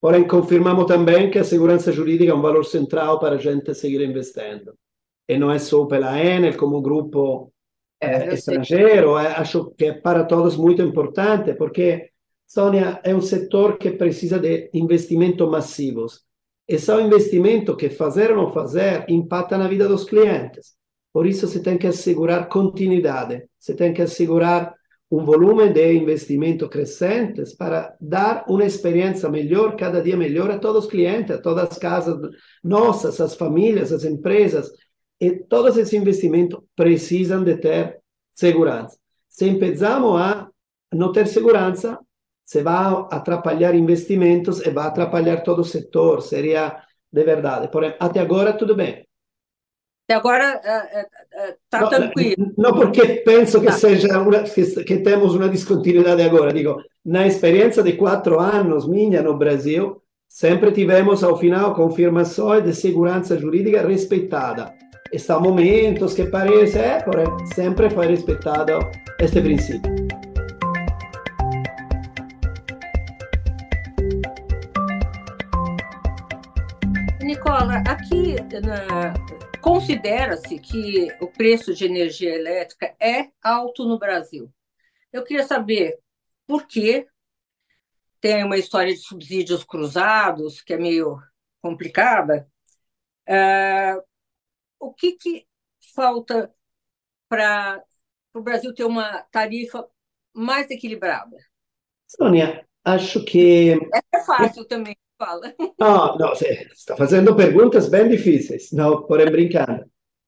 Porém, 0.00 0.26
confirmamos 0.26 0.86
também 0.86 1.30
que 1.30 1.38
a 1.38 1.44
segurança 1.44 1.92
jurídica 1.92 2.32
é 2.32 2.34
um 2.34 2.40
valor 2.40 2.64
central 2.64 3.20
para 3.20 3.34
a 3.34 3.38
gente 3.38 3.74
seguir 3.74 4.00
investindo. 4.00 4.74
e 5.28 5.38
não 5.38 5.50
é 5.50 5.58
só 5.58 5.84
pela 5.84 6.18
Enel 6.18 6.56
como 6.56 6.82
grupo 6.82 7.52
eh, 8.00 8.34
estrangeiro, 8.34 9.16
eh, 9.18 9.34
acho 9.36 9.70
que 9.76 9.86
é 9.86 9.92
para 9.92 10.24
todos 10.24 10.56
muito 10.56 10.82
importante, 10.82 11.54
porque, 11.54 12.09
Sônia, 12.50 13.00
é 13.04 13.14
um 13.14 13.20
setor 13.20 13.78
que 13.78 13.92
precisa 13.92 14.36
de 14.36 14.70
investimentos 14.74 15.48
massivos. 15.48 16.22
E 16.66 16.80
são 16.80 17.00
investimentos 17.00 17.76
que 17.76 17.88
fazer 17.88 18.32
ou 18.32 18.38
não 18.38 18.52
fazer 18.52 19.04
impacta 19.08 19.56
na 19.56 19.68
vida 19.68 19.86
dos 19.86 20.02
clientes. 20.02 20.74
Por 21.12 21.26
isso, 21.26 21.46
você 21.46 21.62
tem 21.62 21.78
que 21.78 21.86
assegurar 21.86 22.48
continuidade, 22.48 23.44
você 23.56 23.72
tem 23.72 23.92
que 23.92 24.02
assegurar 24.02 24.74
um 25.08 25.24
volume 25.24 25.72
de 25.72 25.92
investimento 25.92 26.68
crescentes 26.68 27.54
para 27.54 27.94
dar 28.00 28.44
uma 28.48 28.64
experiência 28.64 29.28
melhor, 29.28 29.76
cada 29.76 30.02
dia 30.02 30.16
melhor 30.16 30.50
a 30.50 30.58
todos 30.58 30.86
os 30.86 30.90
clientes, 30.90 31.30
a 31.36 31.40
todas 31.40 31.70
as 31.70 31.78
casas 31.78 32.18
nossas, 32.64 33.20
as 33.20 33.36
famílias, 33.36 33.92
as 33.92 34.04
empresas. 34.04 34.68
E 35.20 35.30
todos 35.30 35.76
esses 35.76 35.92
investimentos 35.92 36.58
precisam 36.74 37.44
de 37.44 37.56
ter 37.58 38.00
segurança. 38.32 38.98
Se 39.28 39.46
empezamos 39.46 40.20
a 40.20 40.48
não 40.92 41.12
ter 41.12 41.28
segurança, 41.28 41.96
se 42.50 42.64
vai 42.64 43.06
atrapalhar 43.12 43.76
investimentos 43.76 44.60
e 44.66 44.70
vai 44.70 44.88
atrapalhar 44.88 45.44
todo 45.44 45.60
o 45.60 45.64
setor. 45.64 46.20
Seria 46.20 46.82
de 47.12 47.22
verdade. 47.22 47.68
Porém, 47.68 47.94
até 48.00 48.18
agora, 48.18 48.52
tudo 48.54 48.74
bem. 48.74 49.06
Até 50.04 50.14
agora 50.14 50.60
está 51.62 51.86
tranquilo. 51.86 52.52
Não 52.58 52.72
porque 52.72 53.22
penso 53.24 53.60
que 53.60 53.66
tá. 53.66 53.72
seja 53.72 54.18
uma, 54.18 54.42
que, 54.42 54.64
que, 54.82 54.96
temos 54.98 55.36
uma 55.36 55.48
descontinuidade 55.48 56.22
agora. 56.22 56.52
Digo, 56.52 56.82
na 57.04 57.24
experiência 57.24 57.84
de 57.84 57.92
quatro 57.92 58.40
anos 58.40 58.88
minha 58.88 59.22
no 59.22 59.38
Brasil, 59.38 60.02
sempre 60.28 60.72
tivemos 60.72 61.22
ao 61.22 61.38
final 61.38 61.72
confirmações 61.72 62.64
de 62.64 62.74
segurança 62.74 63.38
jurídica 63.38 63.86
respeitada. 63.86 64.74
Está 65.12 65.38
momentos 65.38 66.14
que 66.14 66.24
parece, 66.24 66.78
é, 66.78 67.00
porém, 67.00 67.28
sempre 67.54 67.88
foi 67.90 68.08
respeitado 68.08 68.80
este 69.20 69.40
princípio. 69.40 69.99
Nicola, 77.60 77.82
aqui 77.86 78.36
Considera-se 79.60 80.58
que 80.58 81.08
o 81.20 81.26
preço 81.26 81.74
de 81.74 81.84
energia 81.84 82.34
elétrica 82.34 82.94
é 82.98 83.30
alto 83.42 83.84
no 83.84 83.98
Brasil. 83.98 84.50
Eu 85.12 85.22
queria 85.22 85.46
saber 85.46 85.98
por 86.46 86.66
que 86.66 87.06
tem 88.18 88.42
uma 88.44 88.56
história 88.56 88.94
de 88.94 89.00
subsídios 89.00 89.62
cruzados, 89.62 90.62
que 90.62 90.72
é 90.72 90.78
meio 90.78 91.18
complicada. 91.60 92.48
Uh, 93.28 94.02
o 94.78 94.94
que, 94.94 95.12
que 95.12 95.46
falta 95.94 96.50
para 97.28 97.82
o 98.32 98.40
Brasil 98.40 98.74
ter 98.74 98.84
uma 98.84 99.22
tarifa 99.30 99.86
mais 100.32 100.70
equilibrada? 100.70 101.36
Sônia, 102.06 102.66
acho 102.82 103.22
que. 103.22 103.72
É 104.14 104.20
fácil 104.24 104.64
também. 104.64 104.96
Fala. 105.20 105.52
No, 105.78 106.16
no, 106.16 106.28
você 106.30 106.66
está 106.72 106.96
fazendo 106.96 107.36
perguntas 107.36 107.90
bem 107.90 108.08
difíceis, 108.08 108.72
não, 108.72 109.02
porém 109.02 109.30
brincando. 109.30 109.84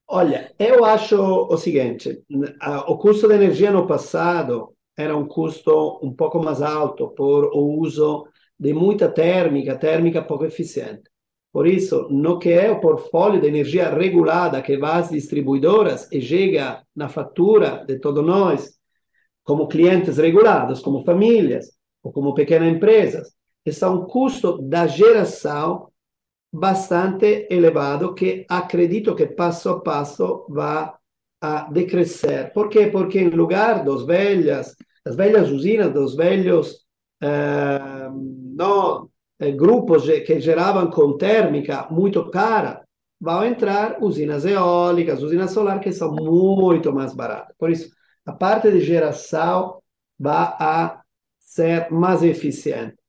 Olha, 0.07 0.53
eu 0.59 0.85
acho 0.85 1.17
o 1.17 1.57
seguinte, 1.57 2.23
o 2.87 2.99
custo 2.99 3.27
de 3.27 3.35
energia 3.35 3.71
no 3.71 3.87
passado 3.87 4.75
era 4.95 5.17
um 5.17 5.27
custo 5.27 5.99
um 6.03 6.13
pouco 6.13 6.39
mais 6.43 6.61
alto 6.61 7.09
por 7.09 7.47
o 7.55 7.81
uso 7.81 8.27
de 8.61 8.75
muita 8.75 9.09
térmica, 9.09 9.79
térmica 9.79 10.21
pouco 10.21 10.45
eficiente. 10.45 11.05
Por 11.51 11.67
isso, 11.67 12.09
no 12.11 12.39
que 12.39 12.51
é 12.51 12.71
o 12.71 12.79
portfólio 12.79 13.41
de 13.41 13.49
energia 13.49 13.89
regulada 13.89 14.61
que 14.61 14.77
vai 14.77 15.01
às 15.01 15.09
distribuidoras 15.09 16.07
e 16.13 16.21
chega 16.21 16.83
na 16.95 17.09
fatura 17.09 17.83
de 17.87 17.99
todos 17.99 18.23
nós, 18.23 18.75
como 19.43 19.69
clientes 19.69 20.19
regulados, 20.19 20.81
como 20.81 21.03
famílias 21.03 21.73
ou 22.03 22.13
como 22.13 22.35
pequenas 22.35 22.71
empresas, 22.71 23.35
está 23.65 23.91
um 23.91 24.05
custo 24.07 24.59
da 24.61 24.87
geração 24.87 25.91
bastante 26.53 27.47
elevado 27.51 28.15
que 28.15 28.45
acredito 28.49 29.15
que 29.15 29.27
passo 29.27 29.71
a 29.71 29.81
passo 29.81 30.47
vai 30.49 30.93
a 31.41 31.69
decrescer. 31.71 32.53
Por 32.53 32.69
quê? 32.69 32.87
Porque 32.87 33.19
em 33.19 33.31
lugar 33.31 33.85
dos 33.85 34.07
velhas, 34.07 34.77
das 35.05 35.17
velhas 35.17 35.51
usinas, 35.51 35.93
dos 35.93 36.15
velhos 36.15 36.87
eh, 37.21 38.09
no, 38.13 39.11
eh, 39.41 39.51
grupos 39.51 40.05
que 40.05 40.41
geravam 40.41 40.89
com 40.91 41.17
térmica 41.17 41.89
muito 41.91 42.31
cara, 42.31 42.85
vão 43.21 43.45
entrar 43.45 43.99
usinas 44.01 44.45
eólicas, 44.45 45.23
usinas 45.23 45.51
solar 45.51 45.81
que 45.81 45.93
são 45.93 46.13
muito 46.13 46.93
mais 46.93 47.15
baratas. 47.15 47.55
Por 47.59 47.71
isso, 47.71 47.91
a 48.25 48.33
parte 48.33 48.71
de 48.71 48.81
geração 48.81 49.83
vai 50.19 50.55
a 50.59 51.03
ser 51.41 51.91
mais 51.91 52.23
eficiente. 52.23 53.02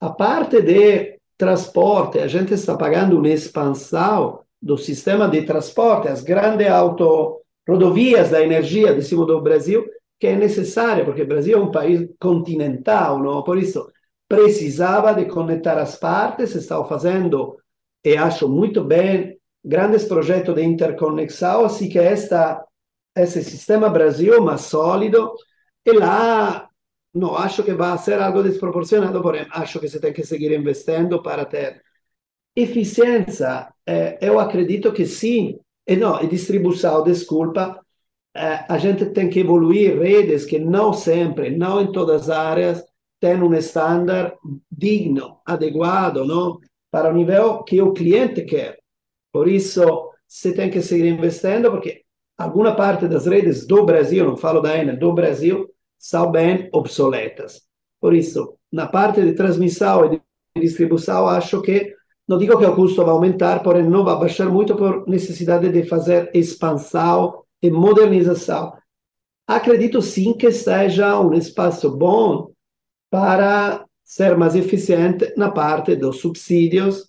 A 0.00 0.10
parte 0.10 0.62
de 0.62 1.18
transporte, 1.36 2.18
a 2.18 2.26
gente 2.26 2.54
está 2.54 2.76
pagando 2.76 3.18
uma 3.18 3.28
expansão 3.28 4.40
do 4.60 4.76
sistema 4.76 5.28
de 5.28 5.42
transporte, 5.42 6.08
as 6.08 6.22
grandes 6.22 6.68
autorodovias 6.68 8.30
da 8.30 8.42
energia 8.42 8.94
de 8.94 9.02
cima 9.02 9.24
do 9.24 9.40
Brasil, 9.40 9.84
que 10.18 10.26
é 10.26 10.36
necessária, 10.36 11.04
porque 11.04 11.22
o 11.22 11.26
Brasil 11.28 11.58
é 11.58 11.60
um 11.60 11.70
país 11.70 12.08
continental, 12.18 13.20
não? 13.20 13.42
por 13.42 13.56
isso 13.56 13.88
precisava 14.28 15.14
de 15.14 15.24
conectar 15.24 15.78
as 15.78 15.96
partes, 15.96 16.54
estava 16.54 16.84
fazendo, 16.86 17.56
e 18.04 18.16
acho 18.16 18.48
muito 18.48 18.84
bem, 18.84 19.38
grandes 19.64 20.04
projetos 20.04 20.54
de 20.54 20.62
interconexão, 20.62 21.64
assim 21.64 21.88
que 21.88 21.98
esta, 21.98 22.62
esse 23.16 23.42
sistema 23.42 23.88
Brasil 23.88 24.42
mais 24.42 24.62
sólido, 24.62 25.32
e 25.84 25.92
lá 25.92 26.67
não 27.14 27.36
acho 27.36 27.62
que 27.62 27.72
vai 27.74 27.96
ser 27.98 28.20
algo 28.20 28.42
desproporcionado, 28.42 29.20
porém 29.22 29.46
acho 29.50 29.80
que 29.80 29.88
você 29.88 30.00
tem 30.00 30.12
que 30.12 30.24
seguir 30.24 30.52
investindo 30.52 31.22
para 31.22 31.44
ter 31.44 31.82
eficiência. 32.56 33.72
Eh, 33.86 34.18
eu 34.20 34.38
acredito 34.38 34.92
que 34.92 35.06
sim, 35.06 35.58
e 35.86 35.96
não, 35.96 36.22
e 36.22 36.26
distribuição, 36.28 37.02
desculpa, 37.02 37.80
eh, 38.34 38.64
a 38.68 38.78
gente 38.78 39.06
tem 39.06 39.28
que 39.30 39.40
evoluir 39.40 39.98
redes 39.98 40.44
que 40.44 40.58
não 40.58 40.92
sempre, 40.92 41.50
não 41.56 41.80
em 41.80 41.92
todas 41.92 42.28
as 42.28 42.30
áreas, 42.30 42.84
têm 43.20 43.42
um 43.42 43.54
standard 43.54 44.34
digno, 44.70 45.40
adequado, 45.44 46.24
não? 46.24 46.60
para 46.90 47.10
o 47.10 47.12
nível 47.12 47.62
que 47.64 47.80
o 47.82 47.92
cliente 47.92 48.42
quer. 48.44 48.78
Por 49.32 49.48
isso, 49.48 49.82
você 50.26 50.52
tem 50.54 50.70
que 50.70 50.80
seguir 50.82 51.06
investindo, 51.06 51.70
porque 51.70 52.02
alguma 52.36 52.74
parte 52.74 53.06
das 53.08 53.26
redes 53.26 53.66
do 53.66 53.84
Brasil, 53.84 54.24
não 54.24 54.36
falo 54.36 54.60
da 54.60 54.76
Enel, 54.76 54.98
do 54.98 55.12
Brasil, 55.12 55.68
são 55.98 56.30
bem 56.30 56.68
obsoletas. 56.72 57.62
Por 58.00 58.14
isso, 58.14 58.54
na 58.72 58.86
parte 58.86 59.22
de 59.22 59.32
transmissão 59.32 60.04
e 60.04 60.10
de 60.10 60.22
distribuição, 60.60 61.26
acho 61.26 61.60
que, 61.60 61.94
não 62.26 62.38
digo 62.38 62.58
que 62.58 62.64
o 62.64 62.74
custo 62.74 63.04
vai 63.04 63.10
aumentar, 63.10 63.62
porém 63.62 63.88
não 63.88 64.04
vai 64.04 64.18
baixar 64.18 64.48
muito 64.48 64.76
por 64.76 65.08
necessidade 65.08 65.70
de 65.70 65.84
fazer 65.84 66.30
expansão 66.34 67.42
e 67.60 67.70
modernização. 67.70 68.72
Acredito 69.46 70.00
sim 70.02 70.34
que 70.34 70.52
seja 70.52 71.18
um 71.20 71.32
espaço 71.32 71.96
bom 71.96 72.50
para 73.10 73.84
ser 74.04 74.36
mais 74.36 74.54
eficiente 74.54 75.32
na 75.36 75.50
parte 75.50 75.96
dos 75.96 76.20
subsídios 76.20 77.08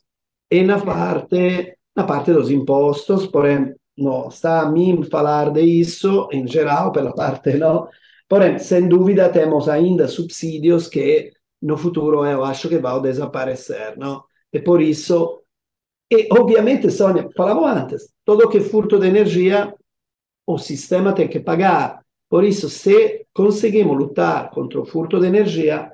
e 0.50 0.64
na 0.64 0.80
parte, 0.80 1.78
na 1.96 2.04
parte 2.04 2.34
dos 2.34 2.50
impostos, 2.50 3.28
porém, 3.28 3.76
não 3.98 4.30
está 4.30 4.62
a 4.62 4.72
mim 4.72 5.04
falar 5.04 5.52
disso, 5.52 6.30
em 6.32 6.48
geral, 6.48 6.92
pela 6.92 7.14
parte 7.14 7.54
não, 7.58 7.88
Porém, 8.30 8.60
sem 8.60 8.88
dúvida, 8.88 9.28
temos 9.28 9.68
ainda 9.68 10.08
subsídios 10.08 10.88
que 10.88 11.34
no 11.60 11.76
futuro 11.78 12.24
eu 12.24 12.44
acho 12.46 12.70
que 12.70 12.78
vão 12.78 13.02
desaparecer, 13.02 13.98
não? 13.98 14.24
E 14.54 14.60
por 14.60 14.82
isso, 14.82 15.42
e 16.12 16.28
obviamente, 16.32 16.92
Sônia, 16.92 17.28
falava 17.36 17.72
antes, 17.72 18.14
todo 18.24 18.48
que 18.48 18.60
furto 18.60 19.00
de 19.00 19.08
energia, 19.08 19.74
o 20.46 20.58
sistema 20.60 21.14
tem 21.14 21.28
que 21.28 21.40
pagar. 21.40 22.06
Por 22.30 22.44
isso, 22.44 22.70
se 22.70 23.26
conseguimos 23.34 23.98
lutar 23.98 24.52
contra 24.52 24.80
o 24.80 24.86
furto 24.86 25.20
de 25.20 25.26
energia, 25.26 25.92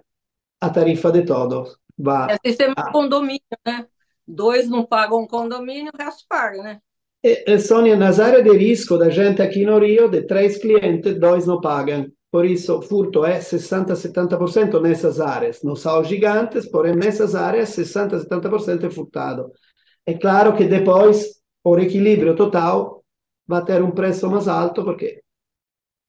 a 0.59 0.69
tarifa 0.69 1.11
de 1.11 1.23
todos 1.23 1.77
vai. 1.97 2.33
É 2.33 2.49
sistema 2.49 2.73
a... 2.75 2.91
condomínio, 2.91 3.41
né? 3.65 3.87
Dois 4.27 4.69
não 4.69 4.85
pagam 4.85 5.25
condomínio, 5.25 5.91
o 5.93 5.97
resto 5.97 6.25
paga, 6.27 6.61
né? 6.61 6.79
E, 7.23 7.43
e, 7.47 7.59
Sônia, 7.59 7.95
nas 7.95 8.19
áreas 8.19 8.43
de 8.43 8.55
risco 8.55 8.97
da 8.97 9.09
gente 9.09 9.41
aqui 9.41 9.65
no 9.65 9.79
Rio, 9.79 10.09
de 10.09 10.23
três 10.23 10.57
clientes, 10.57 11.19
dois 11.19 11.47
não 11.47 11.59
pagam. 11.61 12.11
Por 12.35 12.45
isso, 12.45 12.81
furto 12.81 13.23
é 13.23 13.39
60-70% 13.39 14.81
nessas 14.81 15.21
áreas. 15.21 15.63
Não 15.63 15.73
são 15.73 16.03
gigantes, 16.03 16.67
porém, 16.67 16.93
nessas 16.93 17.33
áreas, 17.33 17.69
60-70% 17.69 18.83
é 18.83 18.89
furtado. 18.89 19.53
É 20.05 20.15
claro 20.15 20.53
que 20.53 20.65
depois, 20.65 21.41
por 21.63 21.79
equilíbrio 21.79 22.35
total, 22.35 23.05
vai 23.47 23.63
ter 23.63 23.81
um 23.81 23.91
preço 23.91 24.29
mais 24.29 24.49
alto, 24.49 24.83
porque 24.83 25.23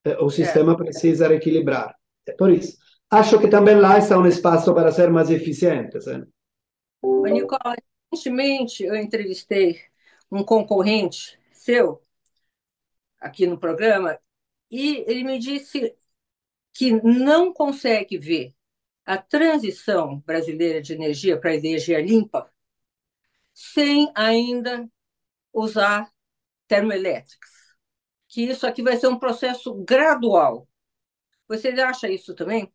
eh, 0.05 0.19
o 0.19 0.29
sistema 0.29 0.73
é. 0.73 0.77
precisa 0.77 1.33
equilibrar. 1.33 1.95
É 2.27 2.33
por 2.33 2.51
isso. 2.51 2.77
Acho 3.09 3.39
que 3.39 3.47
também 3.47 3.77
lá 3.77 3.97
está 3.97 4.19
um 4.19 4.27
espaço 4.27 4.75
para 4.75 4.91
ser 4.91 5.09
mais 5.12 5.31
eficiente. 5.31 5.97
Né? 6.09 6.27
Nicola, 7.31 7.77
recentemente 8.12 8.83
eu 8.83 8.97
entrevistei 8.97 9.79
um 10.29 10.43
concorrente 10.43 11.39
seu 11.53 12.03
aqui 13.21 13.47
no 13.47 13.57
programa, 13.57 14.19
e 14.69 15.05
ele 15.07 15.23
me 15.23 15.39
disse 15.39 15.95
que 16.77 16.93
não 16.93 17.55
consegue 17.55 18.19
ver 18.19 18.55
a 19.05 19.17
transição 19.17 20.19
brasileira 20.27 20.83
de 20.83 20.93
energia 20.93 21.39
para 21.41 21.57
energia 21.57 22.03
limpa 22.03 22.51
sem 23.55 24.12
ainda 24.15 24.87
usar 25.55 26.11
termoelétricas. 26.69 27.51
Que 28.29 28.43
isso 28.43 28.67
aqui 28.67 28.83
vai 28.83 28.97
ser 28.99 29.07
um 29.07 29.19
processo 29.19 29.73
gradual. 29.85 30.69
Você 31.49 31.69
acha 31.69 32.11
isso 32.11 32.35
também? 32.35 32.71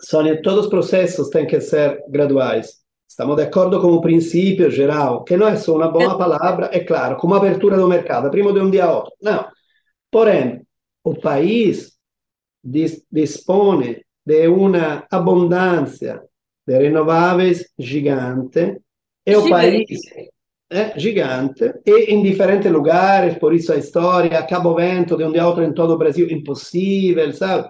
Sônia, 0.00 0.40
todos 0.40 0.66
os 0.66 0.70
processos 0.70 1.28
têm 1.28 1.46
que 1.46 1.60
ser 1.60 2.00
graduais. 2.08 2.76
Estamos 3.08 3.34
de 3.34 3.42
acordo 3.42 3.80
com 3.80 3.88
o 3.88 4.00
princípio 4.00 4.70
geral, 4.70 5.24
que 5.24 5.36
não 5.36 5.48
é 5.48 5.56
só 5.56 5.74
uma 5.74 5.90
boa 5.90 6.16
palavra, 6.16 6.70
é 6.72 6.84
claro, 6.84 7.16
como 7.16 7.34
abertura 7.34 7.76
do 7.76 7.88
mercado, 7.88 8.30
prima 8.30 8.52
de 8.52 8.60
um 8.60 8.70
dia 8.70 8.84
a 8.84 8.96
outro. 8.96 9.12
Não. 9.20 9.50
Porém, 10.08 10.64
o 11.02 11.18
país 11.18 11.97
dispõe 12.62 14.02
de 14.24 14.48
uma 14.48 15.06
abundância 15.10 16.22
de 16.66 16.78
renováveis 16.78 17.70
gigante 17.78 18.78
e 19.26 19.36
o 19.36 19.48
país 19.48 19.86
é 20.70 20.98
gigante 20.98 21.72
e 21.86 22.12
em 22.12 22.22
diferentes 22.22 22.70
lugares, 22.70 23.38
por 23.38 23.54
isso 23.54 23.72
a 23.72 23.76
história, 23.76 24.46
Cabo 24.46 24.74
Vento, 24.74 25.16
de 25.16 25.24
um 25.24 25.32
dia 25.32 25.42
a 25.42 25.48
outro 25.48 25.64
em 25.64 25.72
todo 25.72 25.94
o 25.94 25.98
Brasil, 25.98 26.30
impossível, 26.30 27.32
sabe? 27.32 27.68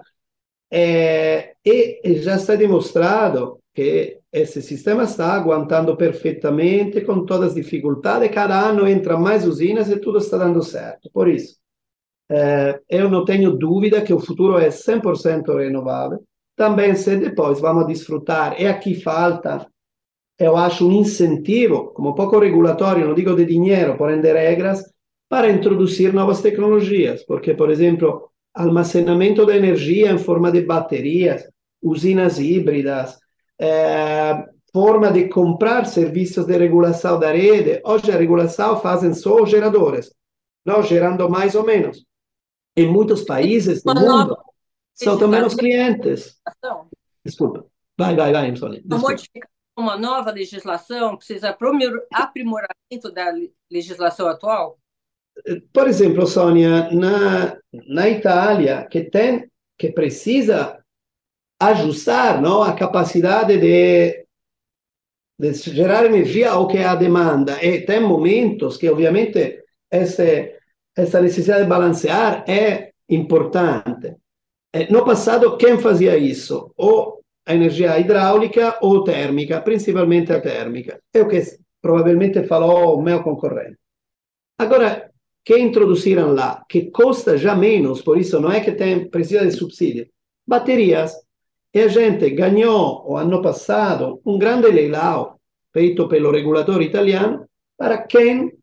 É, 0.71 1.53
e 1.65 2.21
já 2.21 2.35
está 2.35 2.55
demonstrado 2.55 3.59
que 3.73 4.19
esse 4.31 4.61
sistema 4.61 5.03
está 5.03 5.33
aguentando 5.33 5.95
perfeitamente 5.95 7.01
com 7.01 7.25
todas 7.25 7.49
as 7.49 7.55
dificuldades. 7.55 8.29
Cada 8.31 8.59
ano 8.59 8.87
entra 8.87 9.17
mais 9.17 9.47
usinas 9.47 9.89
e 9.89 9.99
tudo 9.99 10.17
está 10.17 10.37
dando 10.37 10.61
certo. 10.61 11.09
Por 11.11 11.27
isso, 11.27 11.55
é, 11.55 11.58
eu 12.87 13.09
não 13.09 13.25
tenho 13.25 13.51
dúvida 13.51 14.01
que 14.01 14.13
o 14.13 14.19
futuro 14.19 14.57
é 14.57 14.69
100% 14.69 15.57
renovável. 15.57 16.23
Também 16.55 16.93
se 16.95 17.15
depois 17.15 17.59
vamos 17.59 17.87
desfrutar, 17.87 18.59
e 18.61 18.67
aqui 18.67 18.93
falta, 18.95 19.65
eu 20.37 20.55
acho, 20.55 20.87
um 20.87 20.91
incentivo, 20.91 21.93
como 21.93 22.15
pouco 22.15 22.39
regulatório, 22.39 23.07
não 23.07 23.13
digo 23.13 23.35
de 23.35 23.45
dinheiro, 23.45 23.97
porém 23.97 24.21
de 24.21 24.31
regras, 24.31 24.83
para 25.27 25.49
introduzir 25.49 26.13
novas 26.13 26.41
tecnologias. 26.41 27.23
Porque, 27.25 27.53
por 27.53 27.69
exemplo, 27.69 28.29
almacenamento 28.53 29.45
de 29.45 29.55
energia 29.55 30.11
em 30.11 30.17
forma 30.17 30.51
de 30.51 30.61
baterias, 30.61 31.43
usinas 31.81 32.39
híbridas, 32.39 33.17
é, 33.59 34.45
forma 34.71 35.11
de 35.11 35.27
comprar 35.27 35.85
serviços 35.85 36.45
de 36.45 36.57
regulação 36.57 37.19
da 37.19 37.31
rede. 37.31 37.81
Hoje 37.83 38.11
a 38.11 38.17
regulação 38.17 38.79
fazem 38.79 39.13
só 39.13 39.41
os 39.41 39.49
geradores, 39.49 40.11
não 40.65 40.81
gerando 40.81 41.29
mais 41.29 41.55
ou 41.55 41.65
menos. 41.65 42.05
Em 42.79 42.87
muitos 42.87 43.23
países 43.23 43.83
do 43.83 43.93
mundo, 43.93 44.37
são 44.93 45.17
também 45.17 45.43
os 45.43 45.53
clientes. 45.53 46.39
Desculpa. 47.25 47.65
Vai, 47.97 48.15
vai, 48.15 48.31
vai, 48.31 48.55
Sônia. 48.55 48.81
Uma 49.77 49.97
nova 49.97 50.31
legislação 50.31 51.17
precisa 51.17 51.49
aprimoramento 52.13 53.11
da 53.13 53.33
legislação 53.69 54.27
atual? 54.27 54.79
Por 55.73 55.87
exemplo, 55.87 56.25
Sônia, 56.25 56.89
na, 56.91 57.57
na 57.87 58.09
Itália, 58.09 58.87
que 58.89 59.03
tem, 59.03 59.49
que 59.77 59.91
precisa 59.91 60.81
ajustar 61.61 62.41
não, 62.41 62.63
a 62.63 62.73
capacidade 62.73 63.57
de, 63.57 64.25
de 65.37 65.53
gerar 65.53 66.05
energia 66.05 66.51
ao 66.51 66.67
que 66.67 66.77
é 66.77 66.85
a 66.85 66.95
demanda. 66.95 67.61
E 67.61 67.81
tem 67.81 67.99
momentos 67.99 68.77
que, 68.77 68.89
obviamente, 68.89 69.63
esse, 69.91 70.58
essa 71.01 71.21
necessidade 71.21 71.63
de 71.63 71.69
balancear 71.69 72.43
é 72.47 72.91
importante. 73.07 74.15
No 74.89 75.03
passado, 75.03 75.57
quem 75.57 75.79
fazia 75.79 76.17
isso? 76.17 76.71
Ou 76.77 77.21
a 77.45 77.55
energia 77.55 77.97
hidráulica 77.99 78.77
ou 78.81 79.03
térmica, 79.03 79.61
principalmente 79.61 80.31
a 80.31 80.39
térmica. 80.39 80.99
É 81.13 81.21
o 81.21 81.27
que 81.27 81.41
provavelmente 81.81 82.43
falou 82.43 82.97
o 82.97 83.01
meu 83.01 83.23
concorrente. 83.23 83.77
Agora, 84.57 85.09
que 85.43 85.57
introduziram 85.57 86.33
lá, 86.33 86.63
que 86.69 86.91
custa 86.91 87.37
já 87.37 87.55
menos, 87.55 88.01
por 88.01 88.19
isso 88.19 88.39
não 88.39 88.51
é 88.51 88.59
que 88.59 88.73
tem, 88.73 89.09
precisa 89.09 89.45
de 89.45 89.51
subsídio, 89.51 90.07
baterias. 90.45 91.15
E 91.73 91.79
a 91.79 91.87
gente 91.87 92.29
ganhou, 92.31 93.03
o 93.09 93.17
ano 93.17 93.41
passado, 93.41 94.21
um 94.25 94.37
grande 94.37 94.69
leilão 94.69 95.35
feito 95.71 96.07
pelo 96.07 96.31
regulador 96.31 96.81
italiano 96.81 97.47
para 97.77 97.99
quem 97.99 98.58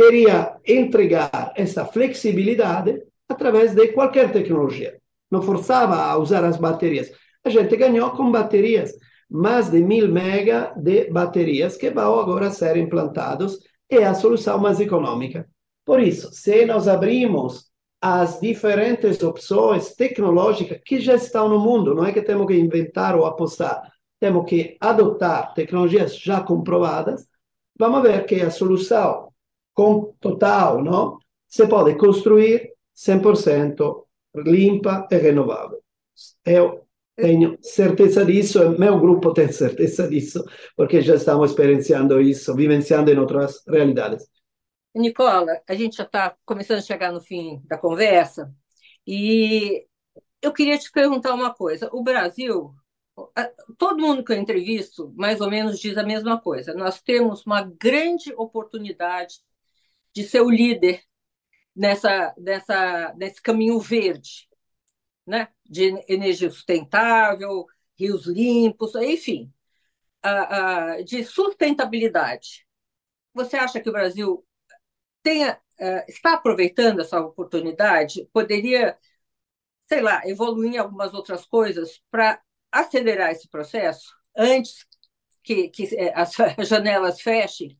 queria 0.00 0.56
entregar 0.66 1.52
essa 1.54 1.84
flexibilidade 1.84 3.02
através 3.28 3.74
de 3.74 3.88
qualquer 3.88 4.32
tecnologia. 4.32 4.98
Não 5.30 5.42
forçava 5.42 5.96
a 5.96 6.16
usar 6.16 6.42
as 6.42 6.56
baterias. 6.56 7.12
A 7.44 7.50
gente 7.50 7.76
ganhou 7.76 8.10
com 8.12 8.32
baterias, 8.32 8.94
mais 9.28 9.68
de 9.68 9.82
mil 9.82 10.08
mega 10.08 10.72
de 10.74 11.10
baterias 11.10 11.76
que 11.76 11.90
vão 11.90 12.18
agora 12.18 12.50
ser 12.50 12.78
implantados 12.78 13.58
é 13.90 14.04
a 14.04 14.14
solução 14.14 14.58
mais 14.58 14.80
econômica. 14.80 15.46
Por 15.84 16.00
isso, 16.00 16.32
se 16.32 16.64
nós 16.64 16.88
abrimos 16.88 17.70
as 18.00 18.40
diferentes 18.40 19.22
opções 19.22 19.94
tecnológicas 19.94 20.80
que 20.82 20.98
já 20.98 21.14
estão 21.14 21.46
no 21.46 21.58
mundo, 21.58 21.94
não 21.94 22.06
é 22.06 22.12
que 22.12 22.22
temos 22.22 22.46
que 22.46 22.54
inventar 22.54 23.14
ou 23.14 23.26
apostar, 23.26 23.82
temos 24.18 24.48
que 24.48 24.78
adotar 24.80 25.52
tecnologias 25.52 26.16
já 26.16 26.40
comprovadas, 26.40 27.26
vamos 27.78 28.02
ver 28.02 28.24
que 28.24 28.40
a 28.40 28.50
solução 28.50 29.29
total, 30.20 30.82
não? 30.82 31.18
Se 31.46 31.66
pode 31.66 31.94
construir 31.96 32.72
100% 32.94 34.06
limpa 34.34 35.08
e 35.10 35.16
renovável. 35.16 35.82
Eu 36.44 36.86
tenho 37.16 37.58
certeza 37.60 38.24
disso, 38.24 38.62
e 38.62 38.78
meu 38.78 38.98
grupo 38.98 39.32
tem 39.34 39.50
certeza 39.50 40.08
disso, 40.08 40.44
porque 40.76 41.00
já 41.00 41.14
estamos 41.14 41.50
experienciando 41.50 42.20
isso, 42.20 42.54
vivenciando 42.54 43.10
em 43.10 43.18
outras 43.18 43.62
realidades. 43.66 44.26
Nicola, 44.94 45.60
a 45.68 45.74
gente 45.74 45.96
já 45.96 46.04
está 46.04 46.36
começando 46.44 46.78
a 46.78 46.82
chegar 46.82 47.12
no 47.12 47.20
fim 47.20 47.62
da 47.66 47.78
conversa 47.78 48.52
e 49.06 49.86
eu 50.42 50.52
queria 50.52 50.76
te 50.78 50.90
perguntar 50.90 51.32
uma 51.32 51.54
coisa. 51.54 51.88
O 51.92 52.02
Brasil, 52.02 52.74
todo 53.78 54.00
mundo 54.00 54.24
que 54.24 54.32
eu 54.32 54.36
entrevisto, 54.36 55.12
mais 55.16 55.40
ou 55.40 55.48
menos 55.48 55.78
diz 55.78 55.96
a 55.96 56.02
mesma 56.02 56.40
coisa. 56.40 56.74
Nós 56.74 57.00
temos 57.00 57.46
uma 57.46 57.62
grande 57.62 58.32
oportunidade 58.36 59.36
de 60.14 60.24
ser 60.24 60.40
o 60.40 60.50
líder 60.50 61.02
nessa, 61.74 62.34
nessa, 62.36 63.14
nesse 63.16 63.40
caminho 63.40 63.78
verde, 63.80 64.48
né? 65.26 65.48
de 65.64 65.94
energia 66.08 66.50
sustentável, 66.50 67.66
rios 67.98 68.26
limpos, 68.26 68.94
enfim, 68.96 69.52
de 71.06 71.24
sustentabilidade. 71.24 72.66
Você 73.32 73.56
acha 73.56 73.80
que 73.80 73.88
o 73.88 73.92
Brasil 73.92 74.44
tenha, 75.22 75.60
uh, 75.80 76.04
está 76.08 76.34
aproveitando 76.34 77.00
essa 77.00 77.20
oportunidade, 77.20 78.28
poderia, 78.32 78.98
sei 79.88 80.00
lá, 80.00 80.26
evoluir 80.26 80.74
em 80.74 80.78
algumas 80.78 81.14
outras 81.14 81.46
coisas 81.46 82.02
para 82.10 82.40
acelerar 82.72 83.30
esse 83.30 83.48
processo 83.48 84.14
antes 84.36 84.86
que, 85.42 85.68
que 85.68 85.94
eh, 85.96 86.12
as 86.14 86.34
janelas 86.66 87.20
fechem? 87.20 87.78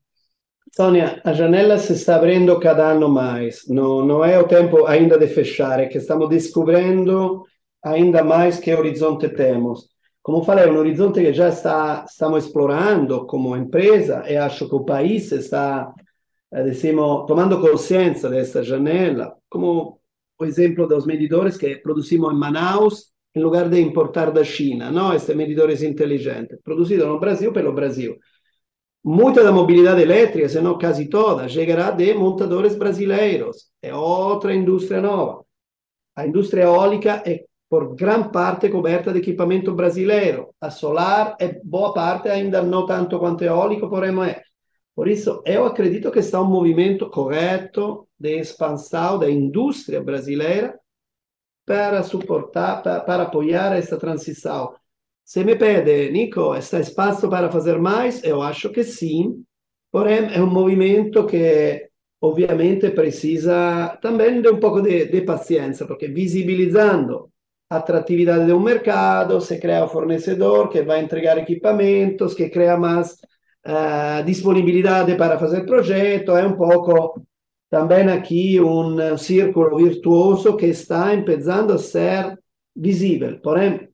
Sônia, 0.72 1.20
a 1.24 1.32
janela 1.32 1.78
se 1.78 1.92
está 1.94 2.16
abrindo 2.16 2.58
cada 2.60 2.90
ano 2.92 3.08
mais. 3.08 3.66
Não, 3.68 4.04
não 4.04 4.24
é 4.24 4.38
o 4.38 4.46
tempo 4.46 4.86
ainda 4.86 5.18
de 5.18 5.26
fechar, 5.26 5.80
é 5.80 5.86
que 5.86 5.98
estamos 5.98 6.28
descobrindo 6.28 7.44
ainda 7.82 8.22
mais 8.22 8.58
que 8.58 8.74
horizonte 8.74 9.28
temos. 9.28 9.88
Como 10.22 10.44
falei, 10.44 10.66
é 10.66 10.70
um 10.70 10.78
horizonte 10.78 11.20
que 11.20 11.32
já 11.32 11.48
está, 11.48 12.04
estamos 12.08 12.44
explorando 12.44 13.26
como 13.26 13.56
empresa 13.56 14.22
e 14.28 14.36
acho 14.36 14.66
o 14.66 14.84
país 14.84 15.32
está 15.32 15.92
eh, 16.52 16.64
diciamo, 16.64 17.26
tomando 17.26 17.60
consciência 17.60 18.28
dessa 18.28 18.62
janela, 18.62 19.34
como 19.48 20.00
o 20.38 20.44
exemplo 20.44 20.86
dos 20.86 21.06
medidores 21.06 21.56
que 21.56 21.76
produzimos 21.76 22.32
em 22.32 22.36
Manaus, 22.36 23.10
em 23.34 23.40
lugar 23.42 23.68
de 23.68 23.80
importar 23.80 24.30
da 24.30 24.44
China, 24.44 24.90
não? 24.90 25.14
Esses 25.14 25.34
medidores 25.34 25.82
inteligentes, 25.82 26.58
produzidos 26.62 27.06
no 27.06 27.20
Brasil 27.20 27.52
pelo 27.52 27.72
Brasil. 27.72 28.16
Muita 29.02 29.42
da 29.42 29.50
mobilidade 29.50 30.02
elétrica, 30.02 30.48
se 30.48 30.60
não 30.60 30.78
quase 30.78 31.08
toda, 31.08 31.48
chegará 31.48 31.90
de 31.90 32.12
montadores 32.14 32.76
brasileiros. 32.76 33.70
É 33.80 33.94
outra 33.94 34.54
indústria 34.54 35.00
nova. 35.00 35.44
A 36.14 36.26
indústria 36.26 36.64
eólica 36.64 37.22
é, 37.24 37.44
por 37.68 37.94
gran 37.94 38.30
parte, 38.30 38.68
coberta 38.68 39.12
de 39.12 39.20
equipamento 39.20 39.74
brasileiro. 39.74 40.54
A 40.60 40.70
solar 40.70 41.36
é 41.40 41.60
boa 41.64 41.94
parte, 41.94 42.28
ainda 42.28 42.60
não 42.60 42.84
tanto 42.84 43.18
quanto 43.18 43.42
eólico, 43.42 43.88
porém 43.88 44.12
é. 44.24 44.42
Por 44.94 45.08
isso, 45.08 45.42
eu 45.46 45.64
acredito 45.64 46.10
que 46.10 46.18
está 46.18 46.42
um 46.42 46.50
movimento 46.50 47.08
correto 47.08 48.06
de 48.18 48.38
expansão 48.38 49.18
da 49.18 49.30
indústria 49.30 50.02
brasileira 50.02 50.78
para 51.64 52.02
suportar, 52.02 52.82
para, 52.82 53.00
para 53.00 53.22
apoiar 53.22 53.74
essa 53.76 53.96
transição. 53.96 54.74
Se 55.30 55.44
me 55.44 55.54
pede, 55.54 56.10
Nico, 56.10 56.56
está 56.56 56.80
espaço 56.80 57.30
para 57.30 57.52
fazer 57.52 57.78
mais? 57.78 58.24
Eu 58.24 58.42
acho 58.42 58.68
que 58.72 58.82
sim, 58.82 59.44
porém 59.92 60.34
é 60.34 60.42
um 60.42 60.50
movimento 60.50 61.24
que 61.24 61.88
ovviamente 62.20 62.90
precisa 62.90 63.96
também 64.02 64.42
de 64.42 64.48
um 64.50 64.58
pouco 64.58 64.82
de, 64.82 65.04
de 65.04 65.20
paciência, 65.20 65.86
porque 65.86 66.08
visibilizando 66.08 67.30
a 67.70 67.76
atratividade 67.76 68.44
de 68.44 68.52
um 68.52 68.58
mercado, 68.58 69.40
se 69.40 69.60
cria 69.60 69.84
um 69.84 69.88
fornecedor 69.88 70.68
que 70.68 70.82
vai 70.82 71.00
entregar 71.00 71.38
equipamentos, 71.38 72.34
que 72.34 72.50
cria 72.50 72.76
mais 72.76 73.12
uh, 73.12 74.24
disponibilidade 74.26 75.14
para 75.14 75.38
fazer 75.38 75.64
projeto, 75.64 76.36
é 76.36 76.44
um 76.44 76.56
pouco 76.56 77.24
também 77.70 78.08
aqui 78.08 78.60
um 78.60 79.16
círculo 79.16 79.76
virtuoso 79.76 80.56
que 80.56 80.66
está 80.66 81.16
começando 81.22 81.74
a 81.74 81.78
ser 81.78 82.36
visível. 82.74 83.38
Porém, 83.40 83.89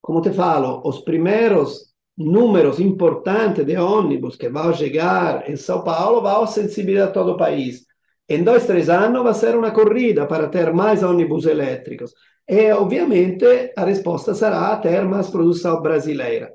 como 0.00 0.20
te 0.20 0.32
falo, 0.32 0.82
os 0.84 1.00
primeiros 1.00 1.90
números 2.16 2.80
importantes 2.80 3.64
de 3.64 3.76
ônibus 3.76 4.36
que 4.36 4.48
vão 4.48 4.72
chegar 4.74 5.48
em 5.48 5.56
São 5.56 5.82
Paulo 5.82 6.20
vão 6.20 6.46
sensibilizar 6.46 7.12
todo 7.12 7.32
o 7.32 7.36
país. 7.36 7.86
Em 8.28 8.44
dois, 8.44 8.66
três 8.66 8.88
anos 8.88 9.22
vai 9.22 9.34
ser 9.34 9.56
uma 9.56 9.72
corrida 9.72 10.26
para 10.26 10.48
ter 10.48 10.72
mais 10.72 11.02
ônibus 11.02 11.46
elétricos. 11.46 12.12
E, 12.48 12.70
obviamente, 12.72 13.72
a 13.76 13.84
resposta 13.84 14.34
será 14.34 14.76
ter 14.76 15.04
mais 15.04 15.28
produção 15.28 15.80
brasileira. 15.80 16.52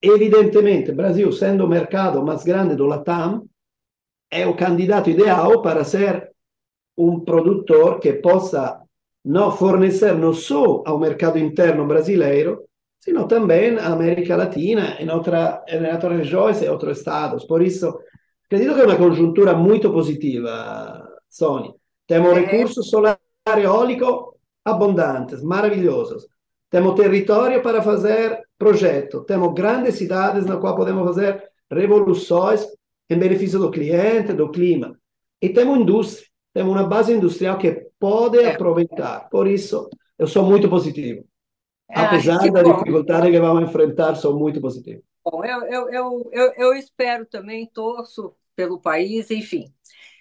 Evidentemente, 0.00 0.92
Brasil, 0.92 1.30
sendo 1.32 1.64
o 1.64 1.68
mercado 1.68 2.24
mais 2.24 2.44
grande 2.44 2.76
do 2.76 2.86
Latam, 2.86 3.48
é 4.30 4.46
o 4.46 4.56
candidato 4.56 5.10
ideal 5.10 5.60
para 5.62 5.84
ser 5.84 6.30
um 6.96 7.20
produtor 7.20 7.98
que 7.98 8.12
possa 8.14 8.80
não 9.24 9.50
fornecer 9.50 10.14
não 10.14 10.32
só 10.32 10.82
ao 10.86 10.98
mercado 10.98 11.38
interno 11.38 11.86
brasileiro, 11.86 12.64
sino 12.98 13.26
também 13.26 13.76
à 13.78 13.88
América 13.92 14.36
Latina, 14.36 14.96
em, 15.00 15.10
outra, 15.10 15.64
em 15.68 15.86
outras 15.92 16.18
regiões 16.18 16.62
e 16.62 16.68
outros 16.68 16.98
estados. 16.98 17.44
Por 17.44 17.62
isso, 17.62 17.98
acredito 18.46 18.74
que 18.74 18.80
é 18.80 18.84
uma 18.86 18.96
conjuntura 18.96 19.54
muito 19.54 19.90
positiva, 19.92 21.08
Sony. 21.28 21.72
Temos 22.06 22.36
é. 22.36 22.40
recursos 22.40 22.88
solar 22.88 23.18
eólico 23.46 24.38
abundantes, 24.64 25.42
maravilhosos. 25.42 26.26
Temos 26.70 26.94
território 26.94 27.62
para 27.62 27.82
fazer 27.82 28.40
projeto. 28.58 29.24
Temos 29.24 29.54
grandes 29.54 29.94
cidades 29.94 30.44
na 30.44 30.58
qual 30.58 30.76
podemos 30.76 31.06
fazer 31.06 31.42
revoluções 31.70 32.66
em 33.08 33.18
benefício 33.18 33.58
do 33.58 33.70
cliente, 33.70 34.32
do 34.32 34.50
clima. 34.50 34.98
E 35.40 35.48
temos 35.48 35.78
indústria. 35.78 36.28
Temos 36.52 36.72
uma 36.72 36.84
base 36.84 37.12
industrial 37.12 37.56
que 37.56 37.87
pode 37.98 38.38
é. 38.38 38.52
aproveitar. 38.52 39.28
Por 39.28 39.46
isso, 39.46 39.88
eu 40.18 40.26
sou 40.26 40.44
muito 40.44 40.68
positivo. 40.68 41.24
Ah, 41.90 42.04
Apesar 42.06 42.38
da 42.50 42.62
bom. 42.62 42.76
dificuldade 42.76 43.30
que 43.30 43.40
vamos 43.40 43.68
enfrentar, 43.68 44.14
sou 44.14 44.38
muito 44.38 44.60
positivo. 44.60 45.02
Bom, 45.24 45.44
eu, 45.44 45.62
eu, 45.66 45.88
eu, 45.90 46.30
eu, 46.32 46.52
eu 46.56 46.74
espero 46.74 47.26
também, 47.26 47.66
torço 47.66 48.34
pelo 48.54 48.80
país, 48.80 49.30
enfim. 49.30 49.72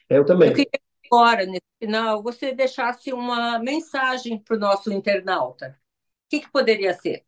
Eu 0.10 0.26
também. 0.26 0.50
Eu 0.50 0.56
queria 0.56 0.80
agora, 1.12 1.46
nesse 1.46 1.62
final, 1.80 2.22
você 2.22 2.54
deixasse 2.54 3.12
uma 3.14 3.60
mensagem 3.60 4.38
para 4.38 4.56
o 4.56 4.60
nosso 4.60 4.92
internauta. 4.92 5.70
O 5.70 6.30
que, 6.30 6.42
que 6.42 6.52
poderia 6.52 6.94
ser? 6.94 7.24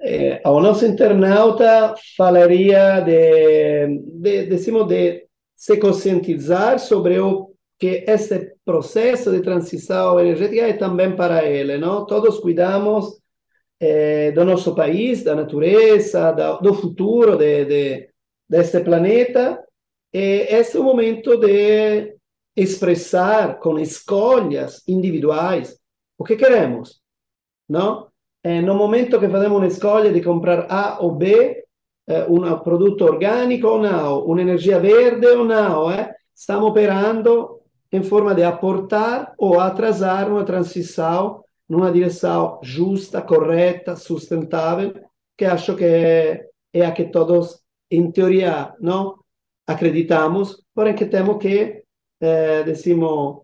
É, 0.00 0.40
ao 0.42 0.60
nosso 0.60 0.84
internauta 0.84 1.94
falaria 2.16 3.00
de, 3.00 4.00
de, 4.20 4.46
de, 4.46 4.84
de 4.86 5.28
se 5.54 5.78
conscientizar 5.78 6.78
sobre 6.78 7.18
o 7.20 7.53
que 7.78 8.04
esse 8.06 8.54
processo 8.64 9.30
de 9.30 9.40
transição 9.42 10.18
energética 10.20 10.62
é 10.68 10.72
também 10.74 11.14
para 11.16 11.44
ele, 11.44 11.76
não? 11.78 12.06
Todos 12.06 12.38
cuidamos 12.38 13.20
eh, 13.80 14.32
do 14.32 14.44
nosso 14.44 14.74
país, 14.74 15.24
da 15.24 15.34
natureza, 15.34 16.32
da, 16.32 16.52
do 16.58 16.74
futuro 16.74 17.36
de, 17.36 17.64
de, 17.64 18.08
deste 18.48 18.80
planeta. 18.80 19.62
E 20.12 20.46
esse 20.48 20.76
é 20.76 20.80
o 20.80 20.84
momento 20.84 21.36
de 21.36 22.16
expressar 22.56 23.58
com 23.58 23.78
escolhas 23.78 24.82
individuais 24.86 25.76
o 26.16 26.24
que 26.24 26.36
queremos, 26.36 27.00
não? 27.68 28.08
No 28.62 28.74
momento 28.74 29.18
que 29.18 29.28
fazemos 29.28 29.56
uma 29.56 29.66
escolha 29.66 30.12
de 30.12 30.20
comprar 30.20 30.66
A 30.68 31.00
ou 31.00 31.12
B, 31.12 31.64
eh, 32.06 32.26
um 32.28 32.58
produto 32.58 33.02
orgânico 33.04 33.66
ou 33.66 33.80
não, 33.80 34.24
uma 34.26 34.40
energia 34.42 34.78
verde 34.78 35.26
ou 35.26 35.44
não, 35.44 35.90
eh? 35.90 36.14
estamos 36.34 36.68
operando 36.68 37.63
em 37.94 38.02
forma 38.02 38.34
de 38.34 38.42
aportar 38.42 39.32
ou 39.38 39.60
atrasar 39.60 40.28
uma 40.28 40.44
transição 40.44 41.44
numa 41.68 41.92
direção 41.92 42.58
justa, 42.60 43.22
correta, 43.22 43.94
sustentável, 43.94 44.92
que 45.38 45.44
acho 45.44 45.76
que 45.76 45.84
é, 45.84 46.48
é 46.72 46.84
a 46.84 46.90
que 46.90 47.04
todos, 47.04 47.62
em 47.88 48.10
teoria, 48.10 48.74
não 48.80 49.20
acreditamos, 49.64 50.60
porém 50.74 50.96
que 50.96 51.06
temos 51.06 51.38
que, 51.38 51.84
decimos, 52.64 53.42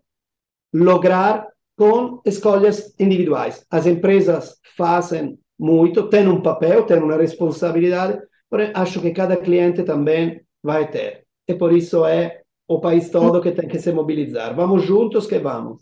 lograr 0.73 1.47
com 1.77 2.21
escolhas 2.25 2.93
individuais. 2.99 3.65
As 3.71 3.87
empresas 3.87 4.57
fazem 4.75 5.39
muito, 5.57 6.09
têm 6.09 6.27
um 6.27 6.41
papel, 6.41 6.85
têm 6.85 6.99
uma 6.99 7.15
responsabilidade, 7.15 8.19
porém 8.49 8.73
acho 8.75 8.99
que 8.99 9.11
cada 9.11 9.37
cliente 9.37 9.81
também 9.83 10.41
vai 10.61 10.91
ter. 10.91 11.25
E 11.47 11.55
por 11.55 11.71
isso 11.71 12.05
é 12.05 12.40
o 12.75 12.81
país 12.81 13.09
todo 13.09 13.41
que 13.41 13.51
tem 13.51 13.67
que 13.67 13.79
se 13.79 13.91
mobilizar. 13.91 14.55
Vamos 14.55 14.83
juntos 14.83 15.27
que 15.27 15.37
vamos. 15.37 15.81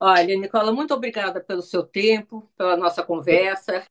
Olha, 0.00 0.36
Nicola, 0.36 0.72
muito 0.72 0.94
obrigada 0.94 1.40
pelo 1.40 1.62
seu 1.62 1.82
tempo, 1.82 2.50
pela 2.56 2.76
nossa 2.76 3.02
conversa. 3.02 3.84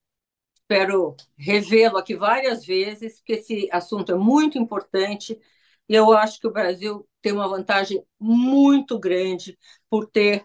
Espero 0.56 1.16
revê-lo 1.38 1.98
aqui 1.98 2.16
várias 2.16 2.66
vezes, 2.66 3.18
porque 3.18 3.34
esse 3.34 3.70
assunto 3.72 4.12
é 4.12 4.16
muito 4.16 4.58
importante 4.58 5.40
e 5.88 5.94
eu 5.94 6.12
acho 6.14 6.40
que 6.40 6.48
o 6.48 6.52
Brasil 6.52 7.08
tem 7.22 7.32
uma 7.32 7.48
vantagem 7.48 8.04
muito 8.20 8.98
grande 8.98 9.58
por 9.88 10.08
ter 10.08 10.44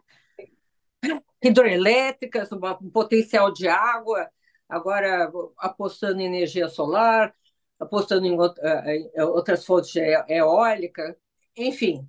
hidroelétricas, 1.42 2.50
um 2.52 2.90
potencial 2.90 3.50
de 3.50 3.66
água, 3.66 4.28
agora 4.68 5.32
apostando 5.58 6.20
em 6.20 6.26
energia 6.26 6.68
solar, 6.68 7.34
apostando 7.78 8.26
em 8.26 8.36
outras 9.18 9.64
fontes 9.64 9.94
eólicas, 10.28 11.16
enfim, 11.56 12.06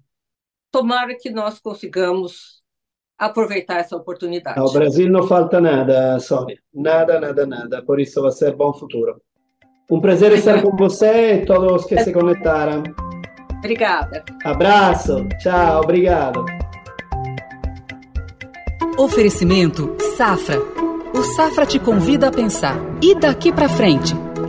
tomara 0.71 1.15
que 1.15 1.29
nós 1.29 1.59
consigamos 1.59 2.61
aproveitar 3.17 3.77
essa 3.77 3.95
oportunidade. 3.95 4.59
Ao 4.59 4.71
Brasil 4.71 5.09
não 5.09 5.27
falta 5.27 5.61
nada, 5.61 6.19
Sônia. 6.19 6.57
Nada, 6.73 7.19
nada, 7.19 7.45
nada. 7.45 7.83
Por 7.83 7.99
isso 7.99 8.21
vai 8.21 8.31
ser 8.31 8.55
bom 8.55 8.73
futuro. 8.73 9.21
Um 9.89 9.99
prazer 9.99 10.31
estar 10.31 10.61
com 10.61 10.75
você 10.75 11.35
e 11.35 11.45
todos 11.45 11.85
que 11.85 12.01
se 12.01 12.11
conectaram. 12.11 12.81
Obrigada. 13.57 14.23
Abraço. 14.43 15.27
Tchau. 15.39 15.81
Obrigado. 15.81 16.43
Oferecimento 18.97 19.95
Safra. 20.17 20.59
O 21.13 21.23
Safra 21.35 21.65
te 21.65 21.77
convida 21.77 22.29
a 22.29 22.31
pensar. 22.31 22.77
E 23.03 23.13
daqui 23.13 23.51
para 23.51 23.69
frente? 23.69 24.15